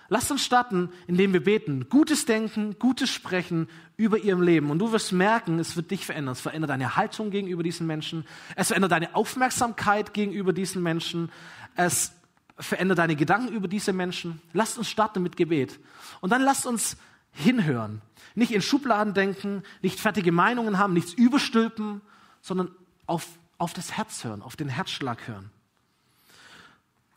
[0.09, 1.89] Lasst uns starten, indem wir beten.
[1.89, 4.71] Gutes Denken, Gutes Sprechen über ihrem Leben.
[4.71, 6.33] Und du wirst merken, es wird dich verändern.
[6.33, 8.25] Es verändert deine Haltung gegenüber diesen Menschen.
[8.55, 11.33] Es verändert deine Aufmerksamkeit gegenüber diesen Menschen.
[11.75, 12.13] Es
[12.59, 14.41] verändert deine Gedanken über diese Menschen.
[14.53, 15.81] Lasst uns starten mit Gebet.
[16.21, 16.97] Und dann lasst uns
[17.37, 18.03] hinhören.
[18.34, 22.01] Nicht in Schubladen denken, nicht fertige Meinungen haben, nichts überstülpen,
[22.41, 22.70] sondern
[23.07, 23.26] auf,
[23.59, 25.51] auf das Herz hören, auf den Herzschlag hören.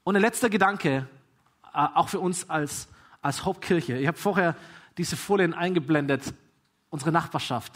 [0.04, 1.08] Und ein letzter Gedanke,
[1.74, 2.88] äh, auch für uns als,
[3.22, 3.98] als Hauptkirche.
[3.98, 4.56] Ich habe vorher
[4.98, 6.34] diese Folien eingeblendet,
[6.90, 7.74] unsere Nachbarschaft,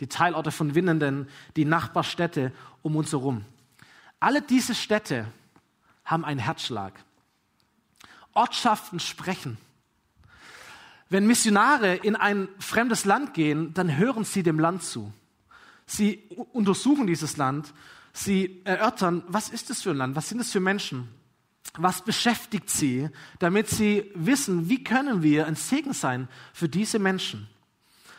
[0.00, 2.52] die Teilorte von Winnenden, die Nachbarstädte
[2.82, 3.44] um uns herum.
[4.20, 5.26] Alle diese Städte
[6.04, 6.92] haben einen Herzschlag.
[8.34, 9.58] Ortschaften sprechen.
[11.08, 15.12] Wenn Missionare in ein fremdes Land gehen, dann hören sie dem Land zu.
[15.86, 17.72] Sie untersuchen dieses Land,
[18.12, 21.08] sie erörtern, was ist es für ein Land, was sind es für Menschen,
[21.74, 27.48] was beschäftigt sie, damit sie wissen, wie können wir ein Segen sein für diese Menschen.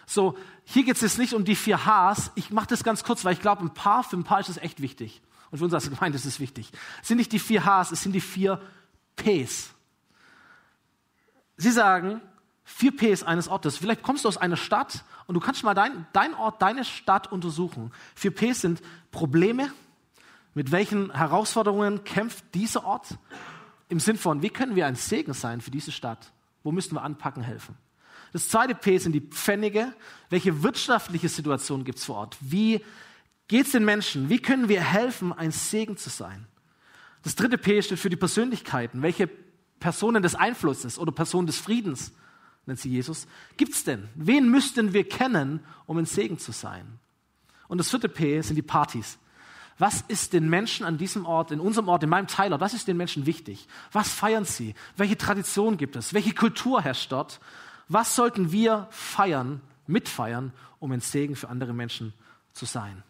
[0.05, 2.31] So, hier geht es jetzt nicht um die vier Hs.
[2.35, 4.57] Ich mache das ganz kurz, weil ich glaube, ein paar, für ein paar ist es
[4.57, 5.21] echt wichtig.
[5.51, 6.71] Und für uns als Gemeinde ist es wichtig.
[7.01, 8.61] Es sind nicht die vier Hs, es sind die vier
[9.17, 9.71] Ps.
[11.57, 12.21] Sie sagen,
[12.69, 13.77] vier Ps eines Ortes.
[13.77, 17.31] Vielleicht kommst du aus einer Stadt und du kannst mal dein, dein Ort, deine Stadt
[17.31, 17.91] untersuchen.
[18.13, 19.71] Vier Ps sind Probleme.
[20.53, 23.17] Mit welchen Herausforderungen kämpft dieser Ort?
[23.87, 26.33] Im Sinn von, wie können wir ein Segen sein für diese Stadt?
[26.61, 27.77] Wo müssen wir anpacken, helfen?
[28.33, 29.93] Das zweite P sind die Pfennige.
[30.29, 32.37] Welche wirtschaftliche Situation gibt es vor Ort?
[32.41, 32.83] Wie
[33.47, 34.27] geht es den Menschen?
[34.27, 36.47] Wie können wir helfen, ein Segen zu sein?
[37.23, 39.01] Das dritte P steht für die Persönlichkeiten.
[39.01, 39.29] Welche
[39.79, 42.11] Personen des Einflusses oder Personen des Friedens
[42.67, 44.09] nennt sie Jesus, gibt's denn?
[44.15, 46.99] Wen müssten wir kennen, um ein Segen zu sein?
[47.67, 49.17] Und das vierte P sind die Partys.
[49.79, 52.87] Was ist den Menschen an diesem Ort, in unserem Ort, in meinem Teilort, was ist
[52.87, 53.67] den Menschen wichtig?
[53.91, 54.73] Was feiern sie?
[54.95, 56.13] Welche Tradition gibt es?
[56.13, 57.39] Welche Kultur herrscht dort?
[57.87, 62.13] Was sollten wir feiern, mitfeiern, um ein Segen für andere Menschen
[62.53, 63.03] zu sein?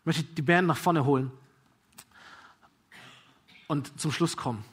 [0.00, 1.32] Ich möchte die Band nach vorne holen
[3.66, 4.64] und zum Schluss kommen.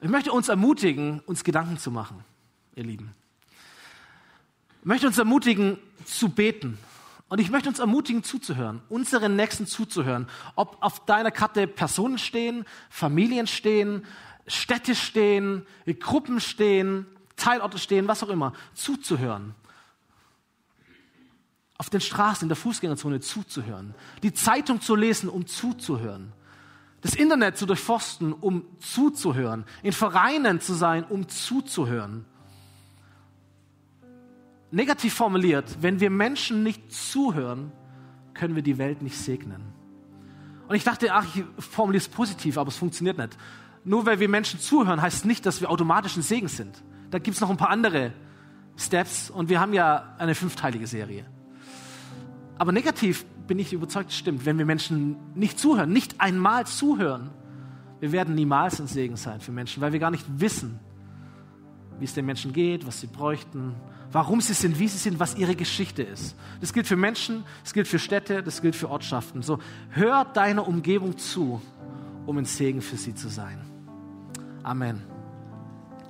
[0.00, 2.24] Ich möchte uns ermutigen, uns Gedanken zu machen,
[2.74, 3.14] ihr Lieben.
[4.80, 6.78] Ich möchte uns ermutigen, zu beten.
[7.28, 10.28] Und ich möchte uns ermutigen, zuzuhören, unseren Nächsten zuzuhören.
[10.54, 14.04] Ob auf deiner Karte Personen stehen, Familien stehen,
[14.46, 15.64] Städte stehen,
[15.98, 17.06] Gruppen stehen,
[17.36, 19.54] Teilorte stehen, was auch immer, zuzuhören.
[21.78, 23.94] Auf den Straßen, in der Fußgängerzone zuzuhören.
[24.22, 26.32] Die Zeitung zu lesen, um zuzuhören.
[27.00, 29.64] Das Internet zu durchforsten, um zuzuhören.
[29.82, 32.26] In Vereinen zu sein, um zuzuhören.
[34.72, 37.72] Negativ formuliert, wenn wir Menschen nicht zuhören,
[38.32, 39.62] können wir die Welt nicht segnen.
[40.66, 43.36] Und ich dachte, ach, ich formuliere es positiv, aber es funktioniert nicht.
[43.84, 46.82] Nur weil wir Menschen zuhören, heißt nicht, dass wir automatisch ein Segen sind.
[47.10, 48.14] Da gibt es noch ein paar andere
[48.78, 51.26] Steps und wir haben ja eine fünfteilige Serie.
[52.56, 57.28] Aber negativ bin ich überzeugt, stimmt, wenn wir Menschen nicht zuhören, nicht einmal zuhören,
[58.00, 60.80] wir werden niemals ein Segen sein für Menschen, weil wir gar nicht wissen,
[61.98, 63.74] wie es den Menschen geht, was sie bräuchten,
[64.12, 66.36] warum sie sind, wie sie sind, was ihre Geschichte ist.
[66.60, 69.42] Das gilt für Menschen, das gilt für Städte, das gilt für Ortschaften.
[69.42, 69.58] So,
[69.90, 71.60] hör deiner Umgebung zu,
[72.26, 73.60] um ein Segen für sie zu sein.
[74.62, 75.02] Amen.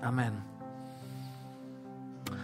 [0.03, 0.52] Amen.